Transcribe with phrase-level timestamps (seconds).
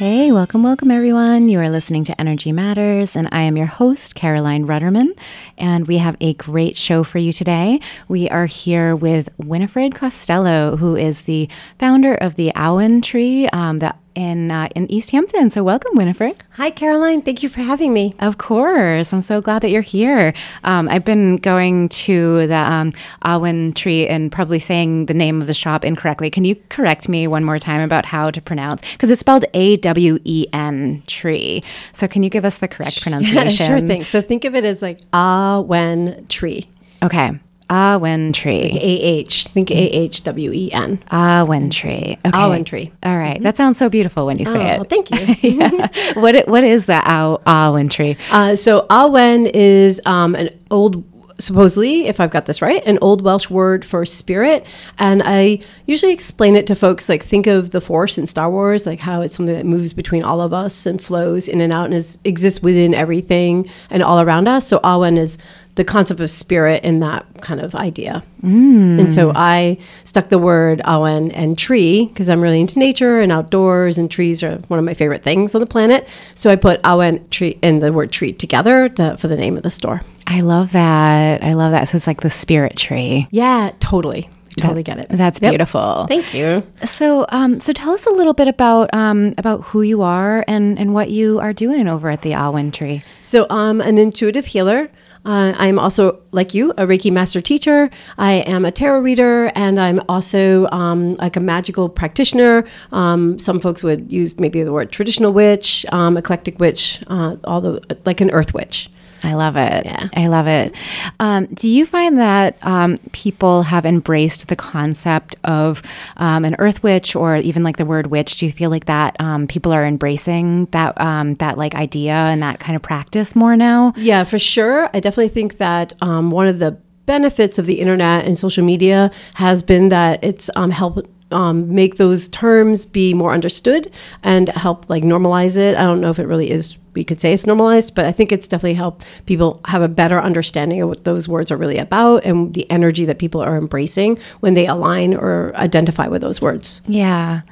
[0.00, 1.48] Hey, welcome, welcome, everyone.
[1.48, 5.08] You are listening to Energy Matters, and I am your host, Caroline Rudderman.
[5.56, 7.80] And we have a great show for you today.
[8.06, 11.48] We are here with Winifred Costello, who is the
[11.80, 15.50] founder of the Awen Tree, um, the in uh, in Easthampton.
[15.50, 16.36] So welcome, Winifred.
[16.50, 17.22] Hi, Caroline.
[17.22, 18.14] Thank you for having me.
[18.18, 20.34] Of course, I'm so glad that you're here.
[20.64, 22.92] Um, I've been going to the um,
[23.24, 26.30] Awen Tree and probably saying the name of the shop incorrectly.
[26.30, 28.82] Can you correct me one more time about how to pronounce?
[28.92, 31.62] Because it's spelled A W E N Tree.
[31.92, 33.44] So can you give us the correct pronunciation?
[33.44, 34.04] Yeah, sure thing.
[34.04, 36.68] So think of it as like Awen Tree.
[37.04, 37.38] Okay.
[37.70, 38.70] Awen Tree.
[38.72, 39.48] A-H.
[39.48, 41.02] Think A-H-W-E-N.
[41.10, 42.18] Awen Tree.
[42.24, 42.30] Okay.
[42.30, 42.92] Awen Tree.
[43.02, 43.34] All right.
[43.34, 43.42] Mm-hmm.
[43.44, 44.76] That sounds so beautiful when you say oh, it.
[44.78, 45.50] Well, thank you.
[45.58, 45.88] yeah.
[46.14, 48.16] What What is the Aw, Awen Tree?
[48.30, 51.04] Uh, so Awen is um, an old
[51.38, 54.66] supposedly, if I've got this right, an old Welsh word for spirit.
[54.98, 58.86] And I usually explain it to folks like think of the Force in Star Wars,
[58.86, 61.86] like how it's something that moves between all of us and flows in and out
[61.86, 64.66] and is, exists within everything and all around us.
[64.66, 65.38] So Awen is
[65.78, 68.24] the concept of spirit in that kind of idea.
[68.42, 68.98] Mm.
[68.98, 73.30] And so I stuck the word Awen and tree because I'm really into nature and
[73.30, 76.08] outdoors, and trees are one of my favorite things on the planet.
[76.34, 79.62] So I put Awen tree and the word tree together to, for the name of
[79.62, 80.02] the store.
[80.26, 81.44] I love that.
[81.44, 81.84] I love that.
[81.84, 83.28] So it's like the spirit tree.
[83.30, 84.28] Yeah, totally
[84.58, 85.08] totally get it.
[85.10, 85.52] That's yep.
[85.52, 86.06] beautiful.
[86.08, 86.66] Thank you.
[86.84, 90.76] So, um, so tell us a little bit about um, about who you are and
[90.78, 93.04] and what you are doing over at the Awen Tree.
[93.22, 94.90] So, I'm an intuitive healer.
[95.24, 97.90] Uh, I'm also, like you, a Reiki master teacher.
[98.16, 102.64] I am a tarot reader, and I'm also um, like a magical practitioner.
[102.92, 107.60] Um, some folks would use maybe the word traditional witch, um, eclectic witch, uh, all
[107.60, 108.90] the like an earth witch.
[109.22, 109.84] I love it.
[109.84, 110.08] Yeah.
[110.14, 110.74] I love it.
[111.20, 115.82] Um, do you find that um, people have embraced the concept of
[116.16, 118.36] um, an earth witch or even like the word witch?
[118.36, 122.42] Do you feel like that um, people are embracing that um, that like idea and
[122.42, 123.92] that kind of practice more now?
[123.96, 124.88] Yeah, for sure.
[124.94, 129.10] I definitely think that um, one of the benefits of the internet and social media
[129.34, 133.90] has been that it's um, helped um, make those terms be more understood
[134.22, 135.76] and help like normalize it.
[135.76, 138.32] I don't know if it really is we could say it's normalized, but I think
[138.32, 142.24] it's definitely helped people have a better understanding of what those words are really about
[142.24, 146.80] and the energy that people are embracing when they align or identify with those words.
[146.88, 147.42] Yeah,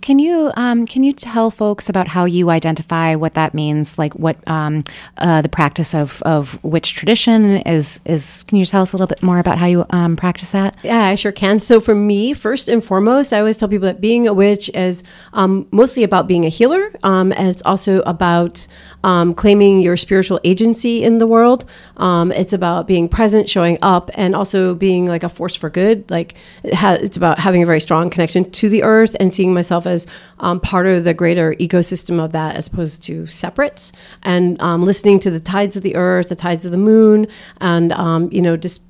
[0.00, 3.96] can you um, can you tell folks about how you identify what that means?
[3.96, 4.82] Like what um,
[5.18, 8.42] uh, the practice of of which tradition is is?
[8.48, 10.76] Can you tell us a little bit more about how you um, practice that?
[10.82, 11.60] Yeah, I sure can.
[11.60, 15.04] So for me, first and foremost, I always tell people that being a witch is
[15.32, 18.66] um, mostly about being a healer, um, and it's also about
[19.06, 21.64] um, claiming your spiritual agency in the world.
[21.96, 26.10] Um, it's about being present, showing up, and also being like a force for good.
[26.10, 26.34] Like
[26.64, 29.86] it ha- it's about having a very strong connection to the earth and seeing myself
[29.86, 30.08] as
[30.40, 33.92] um, part of the greater ecosystem of that as opposed to separate.
[34.24, 37.28] And um, listening to the tides of the earth, the tides of the moon,
[37.60, 38.82] and um, you know just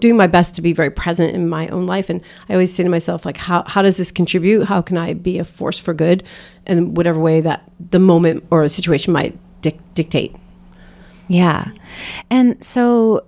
[0.00, 2.82] doing my best to be very present in my own life and i always say
[2.82, 5.94] to myself like how, how does this contribute how can i be a force for
[5.94, 6.22] good
[6.66, 9.34] in whatever way that the moment or a situation might
[9.66, 10.34] dic- dictate.
[11.28, 11.70] Yeah.
[12.30, 13.24] And so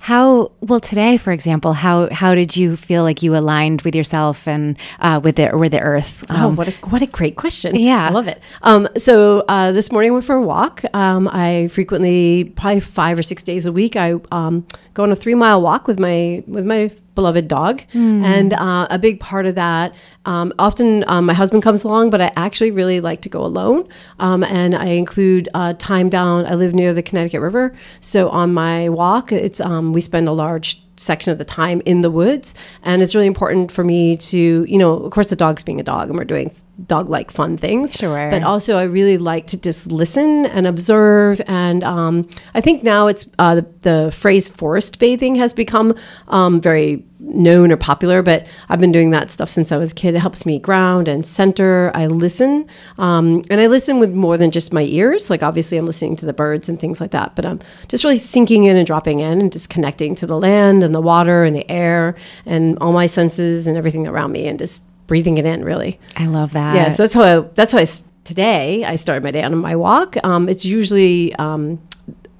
[0.00, 4.46] how well today for example how how did you feel like you aligned with yourself
[4.46, 6.24] and uh, with the with the earth?
[6.30, 7.76] Oh, um, oh what a what a great question.
[7.76, 8.08] Yeah.
[8.08, 8.40] I love it.
[8.62, 10.82] Um, so uh, this morning I went for a walk.
[10.94, 15.16] Um, i frequently probably five or six days a week i um, go on a
[15.16, 17.82] three mile walk with my with my beloved dog.
[17.94, 18.22] Mm.
[18.22, 19.92] And uh, a big part of that,
[20.24, 23.88] um, often um, my husband comes along, but I actually really like to go alone.
[24.20, 26.46] Um, and I include uh, time down.
[26.46, 27.74] I live near the Connecticut River.
[28.00, 32.02] So on my walk, it's um, we spend a large section of the time in
[32.02, 32.54] the woods.
[32.84, 35.84] And it's really important for me to, you know, of course, the dog's being a
[35.84, 36.54] dog and we're doing
[36.86, 37.92] dog like fun things.
[37.92, 38.30] Sure.
[38.30, 41.40] But also, I really like to just listen and observe.
[41.46, 45.94] And um, I think now it's uh, the, the, phrase forest bathing has become
[46.28, 49.94] um, very known or popular, but I've been doing that stuff since I was a
[49.94, 50.14] kid.
[50.14, 51.90] It helps me ground and center.
[51.94, 52.66] I listen.
[52.96, 55.30] Um, and I listen with more than just my ears.
[55.30, 58.16] Like, obviously, I'm listening to the birds and things like that, but I'm just really
[58.16, 61.56] sinking in and dropping in and just connecting to the land and the water and
[61.56, 62.14] the air
[62.46, 65.98] and all my senses and everything around me and just breathing it in really.
[66.16, 66.76] I love that.
[66.76, 67.86] Yeah so that's how i that's how i
[68.28, 70.16] today I started my day on my walk.
[70.22, 71.80] Um, it's usually um,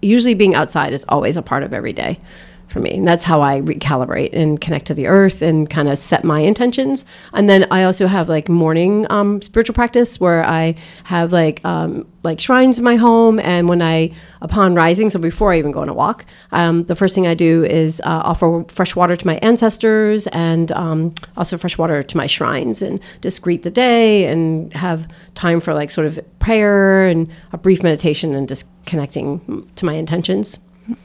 [0.02, 2.20] usually being outside is always a part of every day
[2.68, 2.98] for me.
[2.98, 6.40] And that's how I recalibrate and connect to the earth and kind of set my
[6.40, 7.04] intentions.
[7.32, 10.74] And then I also have like morning um, spiritual practice where I
[11.04, 13.40] have like um, like shrines in my home.
[13.40, 14.12] And when I,
[14.42, 17.34] upon rising, so before I even go on a walk, um, the first thing I
[17.34, 22.16] do is uh, offer fresh water to my ancestors and um, also fresh water to
[22.16, 27.06] my shrines and just greet the day and have time for like sort of prayer
[27.06, 30.58] and a brief meditation and just connecting to my intentions.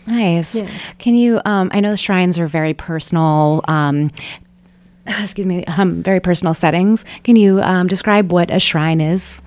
[0.06, 0.56] Nice.
[0.56, 0.70] Yeah.
[0.98, 1.42] Can you?
[1.46, 3.62] Um, I know the shrines are very personal.
[3.68, 4.12] Um,
[5.08, 7.06] excuse me, um, very personal settings.
[7.24, 9.42] Can you um, describe what a shrine is?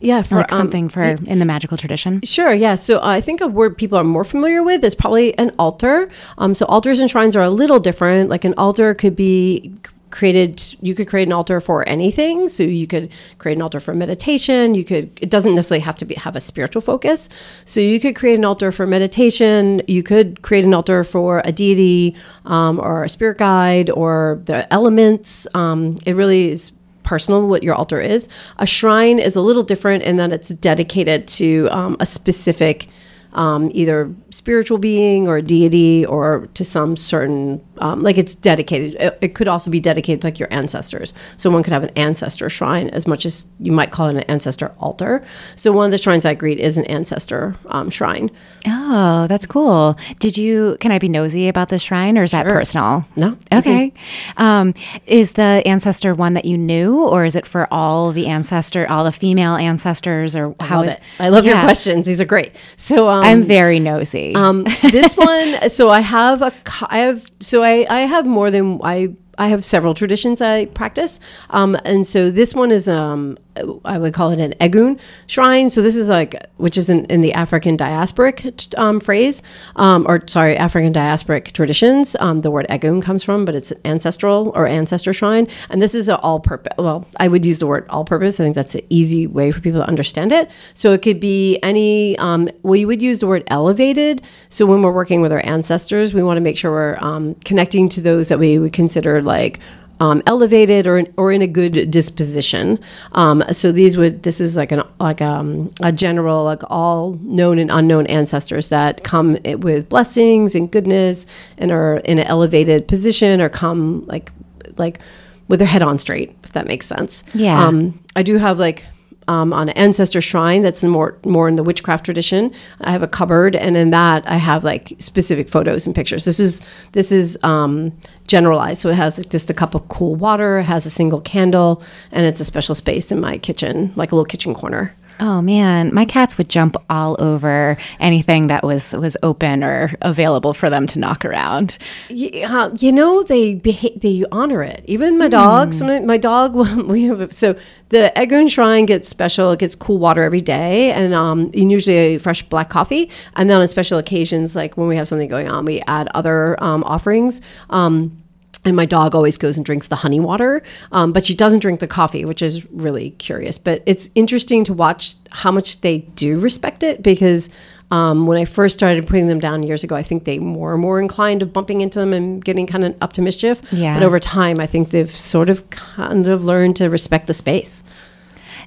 [0.00, 2.22] Yeah, for like um, something for in the magical tradition.
[2.22, 2.52] Sure.
[2.52, 2.74] Yeah.
[2.74, 6.08] So uh, I think a word people are more familiar with is probably an altar.
[6.38, 8.28] Um, so altars and shrines are a little different.
[8.28, 9.72] Like an altar could be
[10.12, 12.48] created you could create an altar for anything.
[12.48, 14.74] So you could create an altar for meditation.
[14.74, 17.28] You could it doesn't necessarily have to be have a spiritual focus.
[17.64, 19.82] So you could create an altar for meditation.
[19.88, 22.14] You could create an altar for a deity
[22.44, 25.48] um, or a spirit guide or the elements.
[25.54, 26.72] Um, it really is
[27.02, 28.28] personal what your altar is.
[28.58, 32.88] A shrine is a little different in that it's dedicated to um, a specific
[33.32, 39.18] um, either spiritual being or deity or to some certain um, like it's dedicated it,
[39.20, 41.12] it, could also be dedicated to like your ancestors.
[41.36, 44.22] So one could have an ancestor shrine as much as you might call it an
[44.22, 45.24] ancestor altar.
[45.56, 48.30] So one of the shrines i greet is an ancestor um, shrine.
[48.68, 49.98] Oh that's cool.
[50.20, 52.44] Did you can i be nosy about the shrine or is sure.
[52.44, 53.04] that personal?
[53.16, 53.92] No okay.
[54.36, 54.74] Um,
[55.06, 59.02] is the ancestor one that you knew or is it for all the ancestor all
[59.02, 61.00] the female ancestors or how I love is it.
[61.18, 61.54] i love yeah.
[61.54, 62.06] your questions.
[62.06, 62.52] These are great.
[62.76, 64.36] So um, i'm very nosy.
[64.36, 66.52] um, this one so i have a
[66.88, 71.20] i have so i I, have more than I I have several traditions I practice,
[71.50, 73.38] um, and so this one is um,
[73.84, 75.68] I would call it an Egun shrine.
[75.70, 79.42] So this is like, which is in, in the African diasporic um, phrase,
[79.76, 82.16] um, or sorry, African diasporic traditions.
[82.20, 85.48] Um, the word Egun comes from, but it's ancestral or ancestor shrine.
[85.70, 86.72] And this is an all-purpose.
[86.78, 88.40] Well, I would use the word all-purpose.
[88.40, 90.50] I think that's an easy way for people to understand it.
[90.74, 92.16] So it could be any.
[92.18, 94.22] Um, we would use the word elevated.
[94.48, 97.88] So when we're working with our ancestors, we want to make sure we're um, connecting
[97.90, 99.60] to those that we would consider like
[100.02, 102.76] um, elevated or in, or in a good disposition.
[103.12, 107.56] Um, so these would this is like an like um, a general like all known
[107.60, 111.24] and unknown ancestors that come with blessings and goodness
[111.56, 114.32] and are in an elevated position or come like
[114.76, 114.98] like
[115.46, 117.22] with their head on straight if that makes sense.
[117.32, 117.64] Yeah.
[117.64, 118.84] Um, I do have like
[119.28, 122.52] um, on an ancestor shrine that's more more in the witchcraft tradition.
[122.80, 126.24] I have a cupboard, and in that I have like specific photos and pictures.
[126.24, 126.60] This is
[126.92, 127.92] this is um,
[128.26, 131.82] generalized, so it has just a cup of cool water, it has a single candle,
[132.10, 134.94] and it's a special space in my kitchen, like a little kitchen corner.
[135.24, 140.52] Oh man, my cats would jump all over anything that was was open or available
[140.52, 141.78] for them to knock around.
[142.08, 144.82] Yeah, you know they they honor it.
[144.86, 145.70] Even my dog.
[145.70, 146.06] Mm.
[146.06, 146.56] my dog.
[146.92, 147.54] We have so
[147.90, 149.52] the Egun Shrine gets special.
[149.52, 153.08] It gets cool water every day, and um, and usually a fresh black coffee.
[153.36, 156.60] And then on special occasions, like when we have something going on, we add other
[156.60, 157.42] um, offerings.
[157.70, 158.21] Um,
[158.64, 160.62] and my dog always goes and drinks the honey water,
[160.92, 163.58] um, but she doesn't drink the coffee, which is really curious.
[163.58, 167.50] But it's interesting to watch how much they do respect it because
[167.90, 170.80] um, when I first started putting them down years ago, I think they more and
[170.80, 173.60] more inclined to bumping into them and getting kind of up to mischief.
[173.70, 173.94] Yeah.
[173.94, 177.82] But over time, I think they've sort of kind of learned to respect the space.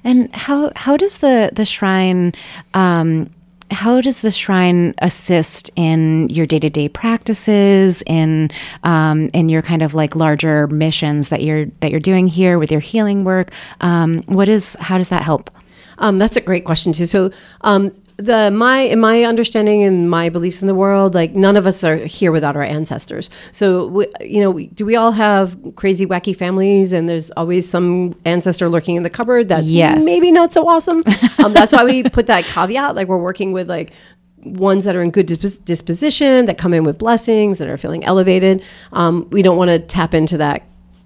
[0.04, 2.34] And how how does the the shrine
[2.74, 3.30] um,
[3.70, 8.50] how does the shrine assist in your day to day practices, in
[8.82, 12.70] um, in your kind of like larger missions that you're that you're doing here with
[12.70, 13.52] your healing work?
[13.80, 15.50] Um, what is how does that help?
[15.98, 17.06] Um, that's a great question too.
[17.06, 17.30] So
[17.62, 21.66] um, the my in my understanding and my beliefs in the world like none of
[21.66, 23.28] us are here without our ancestors.
[23.52, 27.68] So we, you know we, do we all have crazy wacky families and there's always
[27.68, 30.02] some ancestor lurking in the cupboard that's yes.
[30.04, 31.02] maybe not so awesome?
[31.38, 33.92] Um, that's why we put that caveat like we're working with like
[34.42, 38.04] ones that are in good disp- disposition that come in with blessings that are feeling
[38.04, 38.64] elevated.
[38.92, 40.62] Um, we don't want to tap into that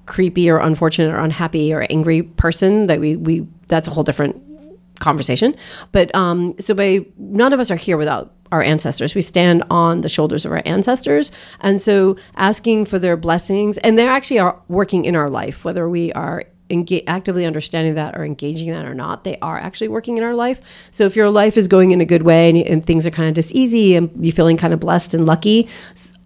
[0.06, 4.40] creepy or unfortunate or unhappy or angry person that we we that's a whole different
[5.00, 5.54] conversation.
[5.92, 9.14] But um, so by none of us are here without our ancestors.
[9.14, 11.30] We stand on the shoulders of our ancestors.
[11.60, 15.88] And so asking for their blessings, and they actually are working in our life, whether
[15.88, 20.18] we are Engage, actively understanding that or engaging that or not, they are actually working
[20.18, 20.60] in our life.
[20.92, 23.28] So if your life is going in a good way and, and things are kind
[23.28, 25.68] of just easy and you're feeling kind of blessed and lucky,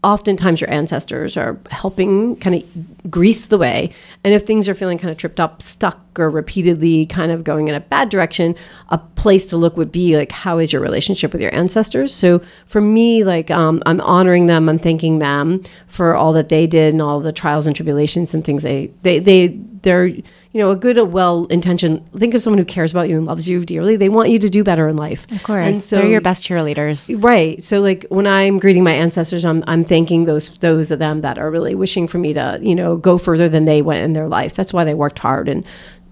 [0.04, 3.90] oftentimes your ancestors are helping kind of grease the way.
[4.22, 7.68] And if things are feeling kind of tripped up, stuck, or repeatedly kind of going
[7.68, 8.54] in a bad direction,
[8.90, 12.14] a place to look would be like, how is your relationship with your ancestors?
[12.14, 16.66] So for me, like, um, I'm honoring them, I'm thanking them for all that they
[16.66, 19.48] did and all the trials and tribulations and things they, they, they,
[19.82, 20.10] they're,
[20.54, 23.26] you know, a good, a well intentioned, think of someone who cares about you and
[23.26, 23.96] loves you dearly.
[23.96, 25.30] They want you to do better in life.
[25.32, 25.66] Of course.
[25.66, 27.12] And so They're your best cheerleaders.
[27.20, 27.60] Right.
[27.60, 31.40] So like when I'm greeting my ancestors, I'm I'm thanking those those of them that
[31.40, 34.28] are really wishing for me to, you know, go further than they went in their
[34.28, 34.54] life.
[34.54, 35.66] That's why they worked hard and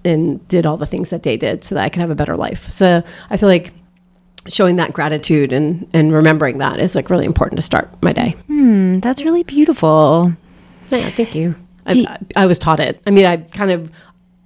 [0.04, 2.36] and did all the things that they did so that I could have a better
[2.36, 2.68] life.
[2.72, 3.72] So I feel like
[4.48, 8.34] showing that gratitude and and remembering that is like really important to start my day.
[8.48, 10.32] Hmm, that's really beautiful.
[10.90, 11.54] Yeah, thank you.
[11.86, 13.00] I, I was taught it.
[13.06, 13.90] I mean, I kind of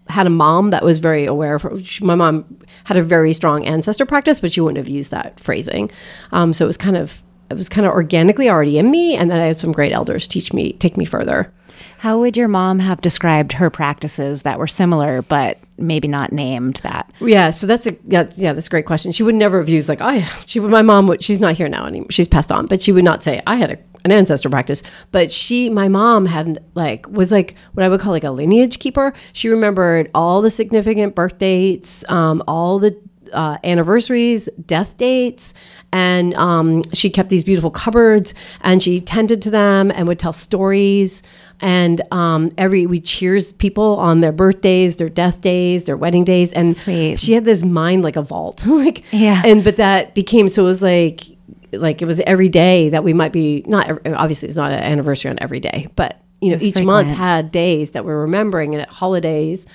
[0.08, 1.72] had a mom that was very aware of her.
[2.00, 2.44] My mom
[2.84, 5.90] had a very strong ancestor practice, but she wouldn't have used that phrasing.
[6.32, 9.30] Um, so it was kind of it was kind of organically already in me, and
[9.30, 11.52] then I had some great elders teach me take me further.
[11.98, 16.76] How would your mom have described her practices that were similar, but maybe not named
[16.76, 17.10] that?
[17.20, 19.12] Yeah, so that's a yeah, yeah that's a great question.
[19.12, 20.28] She would never have used like I.
[20.46, 22.10] She would my mom would she's not here now anymore.
[22.10, 24.82] She's passed on, but she would not say I had a, an ancestor practice.
[25.10, 28.78] But she my mom had like was like what I would call like a lineage
[28.78, 29.12] keeper.
[29.32, 32.98] She remembered all the significant birth dates, um, all the
[33.36, 35.54] uh, anniversaries, death dates,
[35.92, 40.32] and um, she kept these beautiful cupboards and she tended to them and would tell
[40.32, 41.22] stories.
[41.60, 46.52] And um, every we cheers people on their birthdays, their death days, their wedding days,
[46.52, 47.20] and Sweet.
[47.20, 49.40] she had this mind like a vault, like Yeah.
[49.44, 51.24] And but that became so it was like
[51.72, 55.30] like it was every day that we might be not obviously it's not an anniversary
[55.30, 58.88] on every day, but you know each month had days that we're remembering, and at
[58.88, 59.66] holidays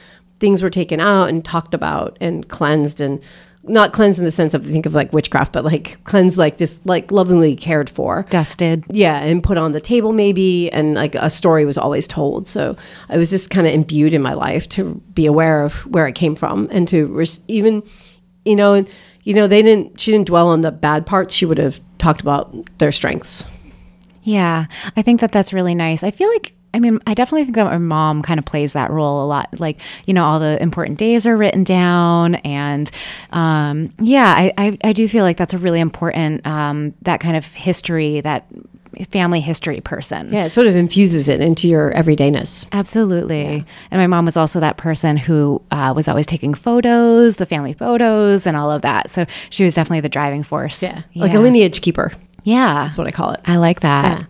[0.41, 3.21] things were taken out and talked about and cleansed and
[3.63, 6.83] not cleanse in the sense of think of like witchcraft, but like cleanse like just
[6.85, 8.25] like lovingly cared for.
[8.29, 8.85] Dusted.
[8.89, 12.47] Yeah, and put on the table maybe, and like a story was always told.
[12.47, 12.75] So
[13.09, 16.15] I was just kind of imbued in my life to be aware of where it
[16.15, 17.83] came from, and to res- even,
[18.45, 18.89] you know, and
[19.23, 19.99] you know they didn't.
[19.99, 21.33] She didn't dwell on the bad parts.
[21.33, 23.47] She would have talked about their strengths.
[24.23, 24.65] Yeah,
[24.95, 26.03] I think that that's really nice.
[26.03, 28.91] I feel like, I mean, I definitely think that my mom kind of plays that
[28.91, 29.59] role a lot.
[29.59, 32.35] Like, you know, all the important days are written down.
[32.35, 32.89] And
[33.31, 37.35] um, yeah, I, I, I do feel like that's a really important, um, that kind
[37.35, 38.45] of history, that
[39.09, 40.31] family history person.
[40.33, 42.67] Yeah, it sort of infuses it into your everydayness.
[42.71, 43.65] Absolutely.
[43.89, 47.73] And my mom was also that person who uh, was always taking photos, the family
[47.73, 49.09] photos, and all of that.
[49.09, 50.83] So she was definitely the driving force.
[50.83, 52.11] Yeah, like a lineage keeper.
[52.43, 52.83] Yeah.
[52.83, 53.41] That's what I call it.
[53.45, 54.25] I like that.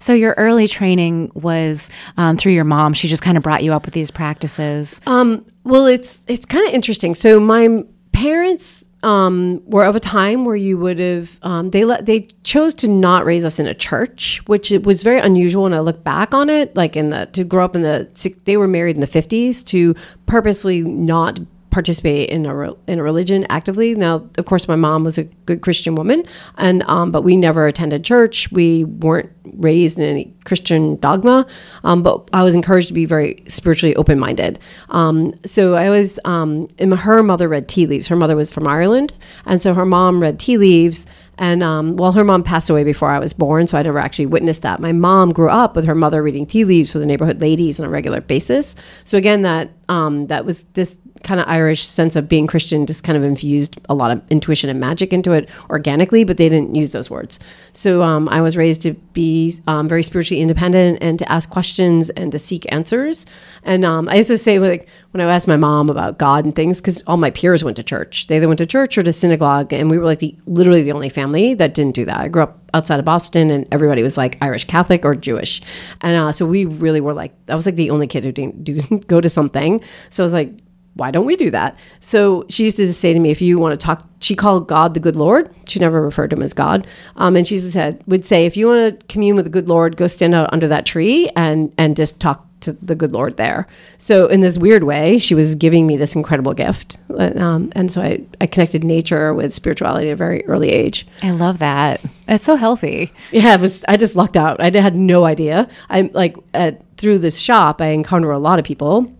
[0.00, 2.94] So your early training was um, through your mom.
[2.94, 5.00] She just kind of brought you up with these practices.
[5.06, 7.14] Um, well, it's it's kind of interesting.
[7.14, 12.06] So my parents um, were of a time where you would have um, they let
[12.06, 15.64] they chose to not raise us in a church, which it was very unusual.
[15.64, 18.38] When I look back on it, like in the to grow up in the six-
[18.44, 19.94] they were married in the fifties to
[20.26, 21.40] purposely not
[21.76, 23.94] participate in a in a religion actively.
[23.94, 26.24] Now, of course, my mom was a good Christian woman,
[26.56, 28.50] and um, but we never attended church.
[28.50, 31.46] We weren't raised in any Christian dogma,
[31.84, 34.58] um, but I was encouraged to be very spiritually open minded.
[34.88, 38.08] Um, so I was, um, her mother read tea leaves.
[38.08, 39.12] Her mother was from Ireland,
[39.44, 41.06] and so her mom read tea leaves.
[41.38, 44.24] And um, well, her mom passed away before I was born, so I never actually
[44.24, 44.80] witnessed that.
[44.80, 47.84] My mom grew up with her mother reading tea leaves for the neighborhood ladies on
[47.84, 48.74] a regular basis.
[49.04, 53.04] So again, that um, that was this kind of Irish sense of being Christian just
[53.04, 56.74] kind of infused a lot of intuition and magic into it organically, but they didn't
[56.74, 57.38] use those words.
[57.72, 62.10] So um, I was raised to be um, very spiritually independent and to ask questions
[62.10, 63.26] and to seek answers.
[63.62, 66.54] And um, I used to say, like, when I asked my mom about God and
[66.54, 69.12] things, because all my peers went to church, they either went to church or to
[69.12, 72.20] synagogue, and we were like the literally the only family that didn't do that.
[72.20, 75.62] I grew up outside of Boston, and everybody was like Irish Catholic or Jewish,
[76.02, 78.62] and uh, so we really were like I was like the only kid who didn't
[78.62, 79.80] do go to something.
[80.10, 80.50] So I was like,
[80.96, 81.76] why don't we do that?
[82.00, 84.94] So she used to say to me, if you want to talk, she called God
[84.94, 85.54] the good Lord.
[85.68, 86.86] She never referred to him as God.
[87.16, 89.96] Um, and she said, would say, if you want to commune with the good Lord,
[89.96, 93.66] go stand out under that tree and, and just talk to the good Lord there.
[93.98, 96.96] So in this weird way, she was giving me this incredible gift.
[97.18, 101.06] Um, and so I, I connected nature with spirituality at a very early age.
[101.22, 102.02] I love that.
[102.26, 103.12] It's so healthy.
[103.30, 103.84] Yeah, it was.
[103.86, 104.58] I just lucked out.
[104.60, 105.68] I had no idea.
[105.90, 109.14] I'm like at, through this shop, I encounter a lot of people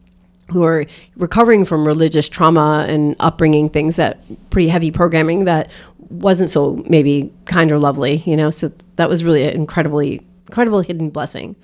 [0.51, 0.87] who are
[1.17, 5.71] recovering from religious trauma and upbringing, things that pretty heavy programming that
[6.09, 8.51] wasn't so maybe kind or lovely, you know.
[8.51, 11.57] So that was really an incredibly incredible hidden blessing.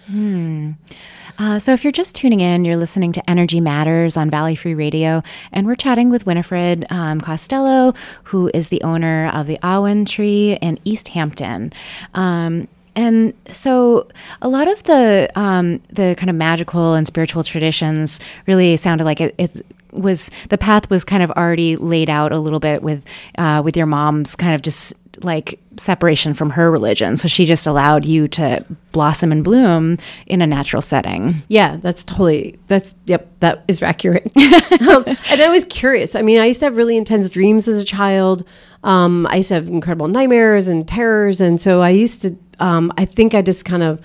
[1.38, 4.74] Uh, so, if you're just tuning in, you're listening to Energy Matters on Valley Free
[4.74, 10.06] Radio, and we're chatting with Winifred um, Costello, who is the owner of the Awen
[10.06, 11.72] Tree in Easthampton.
[12.14, 14.08] Um, and so
[14.40, 19.20] a lot of the um, the kind of magical and spiritual traditions really sounded like
[19.20, 23.04] it, it was the path was kind of already laid out a little bit with
[23.38, 27.16] uh, with your mom's kind of just like separation from her religion.
[27.16, 31.42] So she just allowed you to blossom and bloom in a natural setting.
[31.48, 34.30] Yeah, that's totally, that's, yep, that is accurate.
[34.36, 36.14] um, and I was curious.
[36.14, 38.46] I mean, I used to have really intense dreams as a child.
[38.84, 41.40] Um, I used to have incredible nightmares and terrors.
[41.40, 44.00] And so I used to, um, I think I just kind of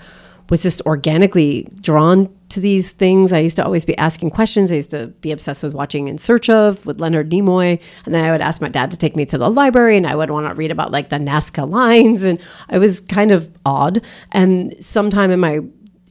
[0.50, 3.32] was just organically drawn to these things.
[3.32, 4.72] I used to always be asking questions.
[4.72, 7.80] I used to be obsessed with watching In Search of with Leonard Nimoy.
[8.06, 10.16] And then I would ask my dad to take me to the library and I
[10.16, 12.22] would want to read about like the Nazca lines.
[12.22, 14.02] And I was kind of odd.
[14.32, 15.60] And sometime in my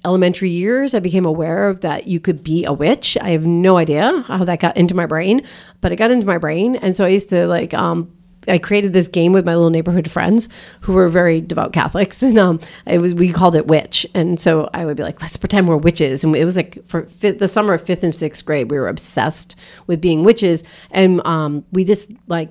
[0.06, 3.18] elementary years, I became aware of that you could be a witch.
[3.20, 5.42] I have no idea how that got into my brain,
[5.82, 6.76] but it got into my brain.
[6.78, 8.12] And so I used to like um,
[8.48, 10.50] I created this game with my little neighborhood friends
[10.82, 14.70] who were very devout Catholics, and um, it was we called it Witch, and so
[14.74, 17.48] I would be like, let's pretend we're witches, and it was like for fifth, the
[17.48, 19.56] summer of fifth and sixth grade, we were obsessed
[19.88, 22.50] with being witches, and um, we just like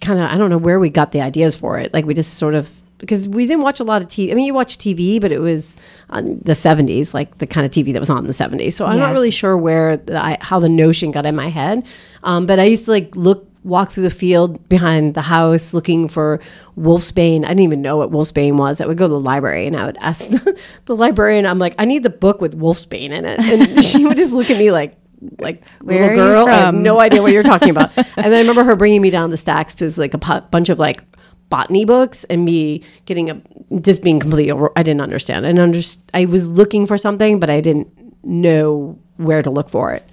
[0.00, 2.34] kind of I don't know where we got the ideas for it, like we just
[2.34, 2.68] sort of
[2.98, 4.30] because we didn't watch a lot of TV.
[4.30, 5.76] I mean, you watch TV, but it was
[6.10, 8.72] on the 70s, like the kind of TV that was on in the 70s.
[8.72, 11.86] So I'm not really sure where the, I, how the notion got in my head.
[12.22, 16.06] Um, but I used to like look, walk through the field behind the house looking
[16.06, 16.40] for
[16.78, 17.44] wolfsbane.
[17.44, 18.80] I didn't even know what wolfsbane was.
[18.80, 21.74] I would go to the library and I would ask the, the librarian, I'm like,
[21.78, 23.40] I need the book with wolfsbane in it.
[23.40, 24.96] And she would just look at me like,
[25.38, 27.90] like Where little girl, I have no idea what you're talking about.
[27.96, 30.68] and then I remember her bringing me down the stacks to like a pu- bunch
[30.68, 31.02] of like
[31.48, 33.42] botany books and me getting a
[33.80, 35.44] just being completely over, I didn't understand.
[35.44, 35.80] And under,
[36.14, 37.88] I was looking for something, but I didn't
[38.22, 40.08] know where to look for it.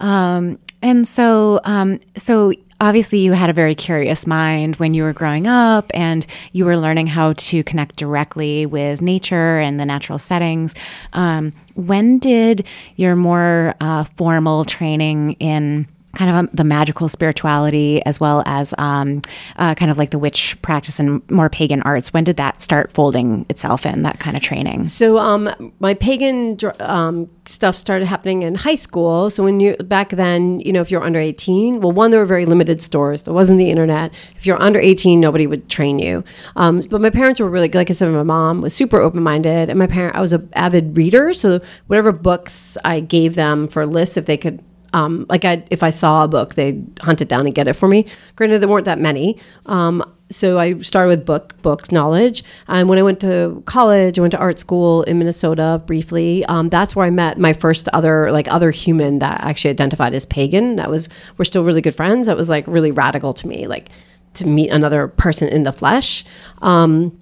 [0.00, 5.12] Um, and so, um, so obviously, you had a very curious mind when you were
[5.12, 10.18] growing up, and you were learning how to connect directly with nature and the natural
[10.18, 10.74] settings.
[11.12, 18.04] Um, when did your more uh, formal training in kind of um, the magical spirituality
[18.04, 19.22] as well as um,
[19.56, 22.92] uh, kind of like the witch practice and more pagan arts when did that start
[22.92, 28.42] folding itself in that kind of training So um, my pagan um, stuff started happening
[28.42, 29.30] in high school.
[29.30, 32.26] So when you back then, you know, if you're under 18, well, one there were
[32.26, 33.22] very limited stores.
[33.22, 34.12] There wasn't the internet.
[34.36, 36.24] If you're under 18, nobody would train you.
[36.56, 39.22] Um, but my parents were really good, like I said, my mom was super open
[39.22, 41.34] minded, and my parent I was an avid reader.
[41.34, 44.62] So whatever books I gave them for lists, if they could.
[44.92, 47.74] Um, like I, if I saw a book, they'd hunt it down and get it
[47.74, 48.06] for me.
[48.36, 49.38] Granted, there weren't that many.
[49.66, 54.22] Um, so I started with book books knowledge, and when I went to college, I
[54.22, 56.44] went to art school in Minnesota briefly.
[56.44, 60.26] Um, that's where I met my first other like other human that actually identified as
[60.26, 60.76] pagan.
[60.76, 62.28] That was we're still really good friends.
[62.28, 63.88] That was like really radical to me, like
[64.34, 66.24] to meet another person in the flesh.
[66.62, 67.19] Um,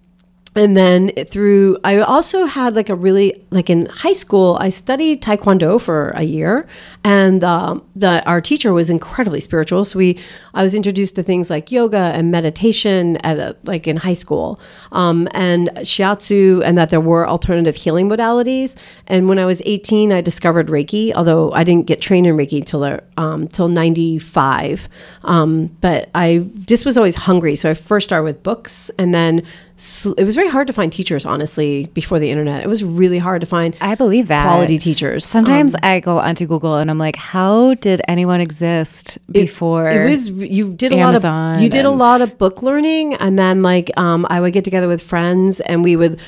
[0.58, 5.22] and then through i also had like a really like in high school i studied
[5.22, 6.66] taekwondo for a year
[7.04, 9.84] and um, the, our teacher was incredibly spiritual.
[9.84, 10.18] So we
[10.52, 14.60] i was introduced to things like yoga and meditation at a, like in high school.
[14.92, 18.76] Um, and shiatsu and that there were alternative healing modalities.
[19.06, 22.64] And when i was 18 i discovered reiki although i didn't get trained in reiki
[22.64, 24.88] till um, till 95
[25.24, 27.56] um, but i just was always hungry.
[27.56, 29.46] So i first started with books and then
[29.80, 32.64] so it was very hard to find teachers honestly before the internet.
[32.64, 34.44] It was really hard to find i believe that.
[34.44, 35.24] quality teachers.
[35.24, 40.10] Sometimes Um, i go onto google and i'm like how did anyone exist before it
[40.10, 43.38] was you did a Amazon lot of you did a lot of book learning and
[43.38, 46.20] then like um, i would get together with friends and we would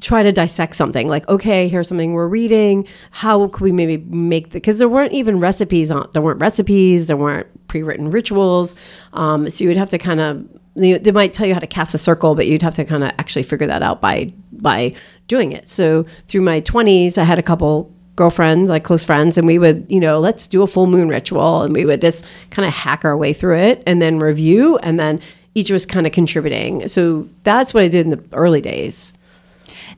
[0.00, 2.86] try to dissect something like okay here's something we're reading.
[3.10, 7.06] How could we maybe make the because there weren't even recipes on there weren't recipes
[7.06, 8.76] there weren't pre-written rituals.
[9.12, 11.66] Um, so you would have to kind of they they might tell you how to
[11.66, 14.94] cast a circle but you'd have to kind of actually figure that out by by
[15.28, 15.68] doing it.
[15.68, 19.84] So through my 20s i had a couple girlfriends like close friends and we would
[19.88, 23.04] you know let's do a full moon ritual and we would just kind of hack
[23.04, 25.20] our way through it and then review and then
[25.56, 26.88] each was kind of contributing.
[26.88, 29.12] So that's what i did in the early days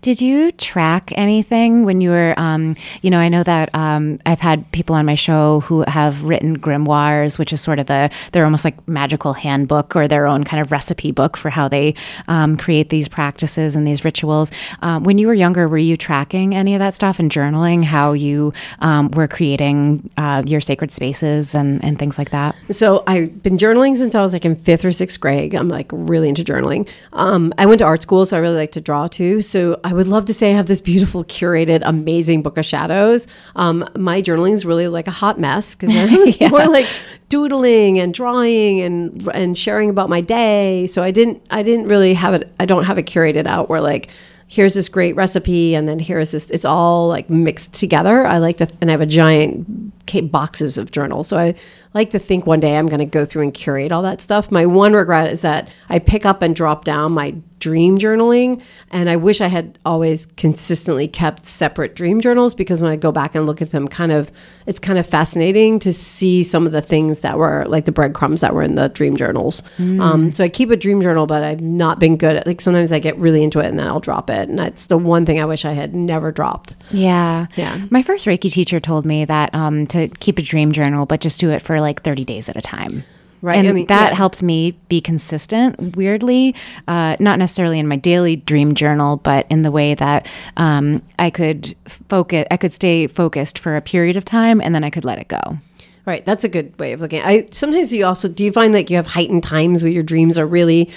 [0.01, 4.41] Did you track anything when you were, um, you know, I know that um, I've
[4.41, 8.45] had people on my show who have written grimoires, which is sort of the, they're
[8.45, 11.95] almost like magical handbook or their own kind of recipe book for how they
[12.29, 14.51] um, create these practices and these rituals.
[14.83, 18.13] Um, when you were younger, were you tracking any of that stuff and journaling how
[18.13, 22.55] you um, were creating uh, your sacred spaces and, and things like that?
[22.71, 25.55] So I've been journaling since I was like in fifth or sixth grade.
[25.55, 26.89] I'm like really into journaling.
[27.13, 29.43] Um, I went to art school, so I really like to draw too.
[29.43, 32.65] So so I would love to say I have this beautiful, curated, amazing book of
[32.65, 33.27] shadows.
[33.57, 36.49] Um, my journaling is really like a hot mess because it's yeah.
[36.49, 36.87] more like
[37.29, 40.87] doodling and drawing and and sharing about my day.
[40.87, 42.53] So I didn't I didn't really have it.
[42.61, 44.09] I don't have it curated out where like
[44.49, 48.59] here's this great recipe and then here's this it's all like mixed together i like
[48.59, 49.93] to and i have a giant
[50.31, 51.55] boxes of journals so i
[51.95, 54.51] like to think one day i'm going to go through and curate all that stuff
[54.51, 58.63] my one regret is that i pick up and drop down my dream journaling.
[58.91, 63.11] And I wish I had always consistently kept separate dream journals because when I go
[63.13, 64.31] back and look at them, kind of,
[64.67, 68.41] it's kind of fascinating to see some of the things that were like the breadcrumbs
[68.43, 69.63] that were in the dream journals.
[69.79, 70.01] Mm.
[70.01, 72.93] Um, so I keep a dream journal, but I've not been good at like sometimes
[72.93, 74.49] I get really into it and then I'll drop it.
[74.49, 76.75] And that's the one thing I wish I had never dropped.
[76.91, 77.47] Yeah.
[77.57, 77.87] Yeah.
[77.91, 81.41] My first Reiki teacher told me that um, to keep a dream journal, but just
[81.41, 83.05] do it for like 30 days at a time.
[83.43, 83.59] Right.
[83.59, 84.17] And I mean, that yeah.
[84.17, 86.55] helped me be consistent, weirdly,
[86.89, 91.31] uh, not necessarily in my daily dream journal, but in the way that um, I
[91.31, 95.05] could focus, I could stay focused for a period of time and then I could
[95.05, 95.59] let it go.
[96.07, 97.21] Right, that's a good way of looking.
[97.21, 97.47] At it.
[97.47, 100.39] I sometimes you also do you find like you have heightened times where your dreams
[100.39, 100.89] are really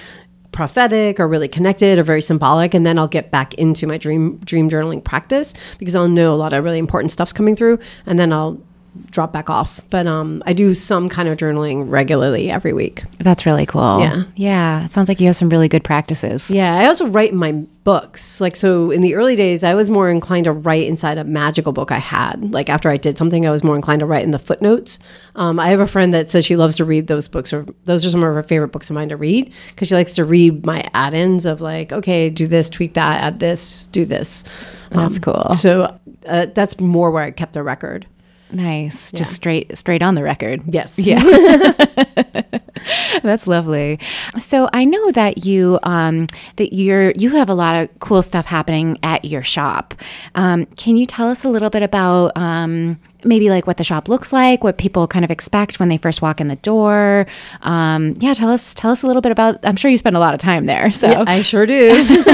[0.51, 4.37] prophetic or really connected or very symbolic and then I'll get back into my dream
[4.37, 8.17] dream journaling practice because I'll know a lot of really important stuff's coming through and
[8.17, 8.59] then I'll
[9.11, 9.81] drop back off.
[9.89, 13.03] But um, I do some kind of journaling regularly every week.
[13.19, 13.99] That's really cool.
[13.99, 14.23] Yeah.
[14.35, 14.85] Yeah.
[14.85, 16.51] It sounds like you have some really good practices.
[16.51, 16.75] Yeah.
[16.75, 18.39] I also write in my books.
[18.39, 21.71] Like, so in the early days, I was more inclined to write inside a magical
[21.71, 22.53] book I had.
[22.53, 24.99] Like, after I did something, I was more inclined to write in the footnotes.
[25.35, 28.05] Um, I have a friend that says she loves to read those books, or those
[28.05, 30.65] are some of her favorite books of mine to read because she likes to read
[30.65, 34.43] my add ins of, like, okay, do this, tweak that, add this, do this.
[34.91, 35.53] That's um, cool.
[35.53, 35.97] So
[36.27, 38.05] uh, that's more where I kept the record.
[38.51, 39.13] Nice.
[39.13, 39.17] Yeah.
[39.19, 40.63] Just straight straight on the record.
[40.67, 40.99] Yes.
[40.99, 41.21] Yeah.
[43.23, 43.99] That's lovely.
[44.37, 48.45] So I know that you um, that you're you have a lot of cool stuff
[48.45, 49.93] happening at your shop.
[50.35, 54.07] Um, can you tell us a little bit about um, maybe like what the shop
[54.07, 57.25] looks like, what people kind of expect when they first walk in the door?
[57.61, 59.63] Um, yeah, tell us tell us a little bit about.
[59.63, 60.91] I'm sure you spend a lot of time there.
[60.91, 62.05] So yeah, I sure do.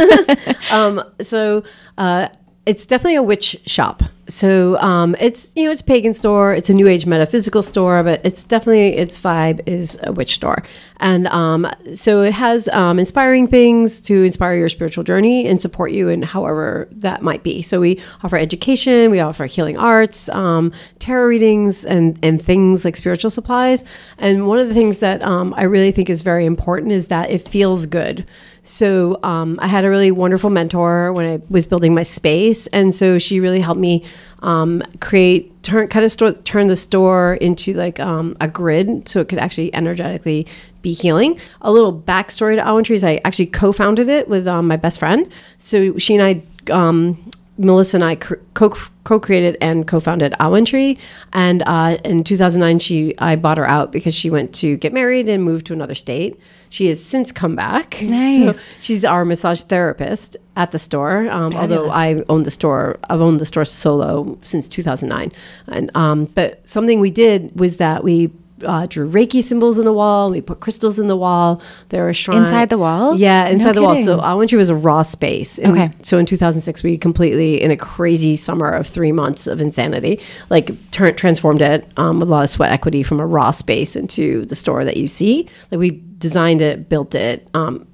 [0.71, 1.63] Um, so.
[1.97, 2.27] Uh,
[2.65, 4.01] it's definitely a witch shop.
[4.27, 6.55] So um, it's you know it's a pagan store.
[6.55, 10.63] It's a new age metaphysical store, but it's definitely its vibe is a witch store,
[10.97, 15.91] and um, so it has um, inspiring things to inspire your spiritual journey and support
[15.91, 17.61] you in however that might be.
[17.61, 22.95] So we offer education, we offer healing arts, um, tarot readings, and and things like
[22.95, 23.83] spiritual supplies.
[24.17, 27.29] And one of the things that um, I really think is very important is that
[27.29, 28.25] it feels good.
[28.65, 32.93] So um, I had a really wonderful mentor when I was building my space, and
[32.93, 34.03] so she really helped me
[34.41, 39.21] um, create turn kind of store, turn the store into like um, a grid, so
[39.21, 40.47] it could actually energetically
[40.81, 41.39] be healing.
[41.61, 45.31] A little backstory to Awen Trees: I actually co-founded it with um, my best friend.
[45.59, 50.97] So she and I um, Melissa and I co co-created and co-founded Awen Tree,
[51.31, 55.29] and uh, in 2009, she I bought her out because she went to get married
[55.29, 56.39] and moved to another state.
[56.69, 58.01] She has since come back.
[58.05, 58.63] Nice.
[58.63, 61.29] So she's our massage therapist at the store.
[61.29, 65.31] Um, although I own the store, I've owned the store solo since 2009.
[65.67, 68.31] And um, but something we did was that we
[68.63, 70.31] uh, drew Reiki symbols in the wall.
[70.31, 71.61] We put crystals in the wall.
[71.89, 73.15] There are shrines inside the wall.
[73.17, 74.03] Yeah, inside no the wall.
[74.03, 75.57] So Tree was a raw space.
[75.59, 75.91] And okay.
[76.01, 80.71] So in 2006, we completely, in a crazy summer of three months of insanity, like
[80.91, 84.45] tur- transformed it um, with a lot of sweat equity from a raw space into
[84.45, 85.49] the store that you see.
[85.71, 87.47] Like we designed it, built it.
[87.53, 87.87] Um,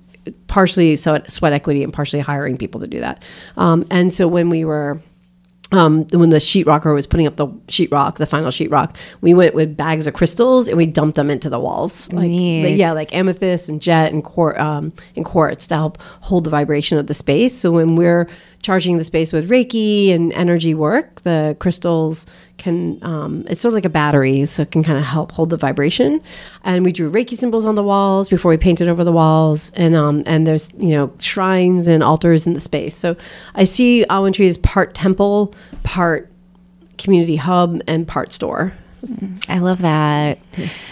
[0.48, 3.24] partially sweat equity and partially hiring people to do that.
[3.58, 5.02] Um, and so when we were
[5.72, 9.78] um, when the sheetrocker was putting up the sheetrock, the final sheetrock, we went with
[9.78, 12.30] bags of crystals and we dumped them into the walls, like,
[12.78, 16.98] yeah, like amethyst and jet and, quar- um, and quartz to help hold the vibration
[16.98, 17.58] of the space.
[17.58, 18.28] So when we're
[18.62, 23.76] charging the space with Reiki and energy work, the crystals can, um, it's sort of
[23.76, 26.22] like a battery, so it can kind of help hold the vibration.
[26.64, 29.72] And we drew Reiki symbols on the walls before we painted over the walls.
[29.76, 32.96] And, um, and there's, you know, shrines and altars in the space.
[32.96, 33.16] So
[33.56, 36.32] I see Awen Tree as part temple, part
[36.98, 38.74] community hub, and part store.
[39.48, 40.38] I love that.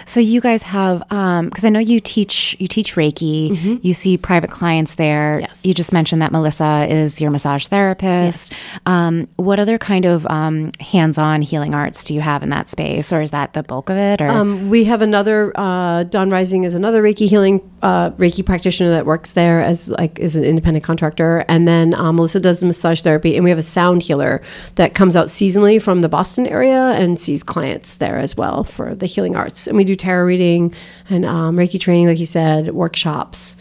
[0.05, 3.51] So you guys have, because um, I know you teach you teach Reiki.
[3.51, 3.75] Mm-hmm.
[3.81, 5.41] You see private clients there.
[5.41, 5.65] Yes.
[5.65, 8.51] You just mentioned that Melissa is your massage therapist.
[8.51, 8.63] Yes.
[8.85, 13.13] Um, what other kind of um, hands-on healing arts do you have in that space,
[13.13, 14.21] or is that the bulk of it?
[14.21, 18.89] Or um, we have another uh, Don Rising is another Reiki healing uh, Reiki practitioner
[18.89, 23.01] that works there as like is an independent contractor, and then um, Melissa does massage
[23.01, 24.41] therapy, and we have a sound healer
[24.75, 28.95] that comes out seasonally from the Boston area and sees clients there as well for
[28.95, 29.67] the healing arts.
[29.67, 30.73] And we do tarot reading
[31.09, 33.55] and um, Reiki training, like you said, workshops.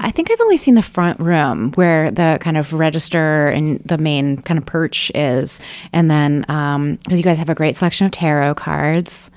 [0.00, 3.98] I think I've only seen the front room where the kind of register and the
[3.98, 5.60] main kind of perch is,
[5.92, 6.40] and then
[7.02, 9.30] because you guys have a great selection of tarot cards.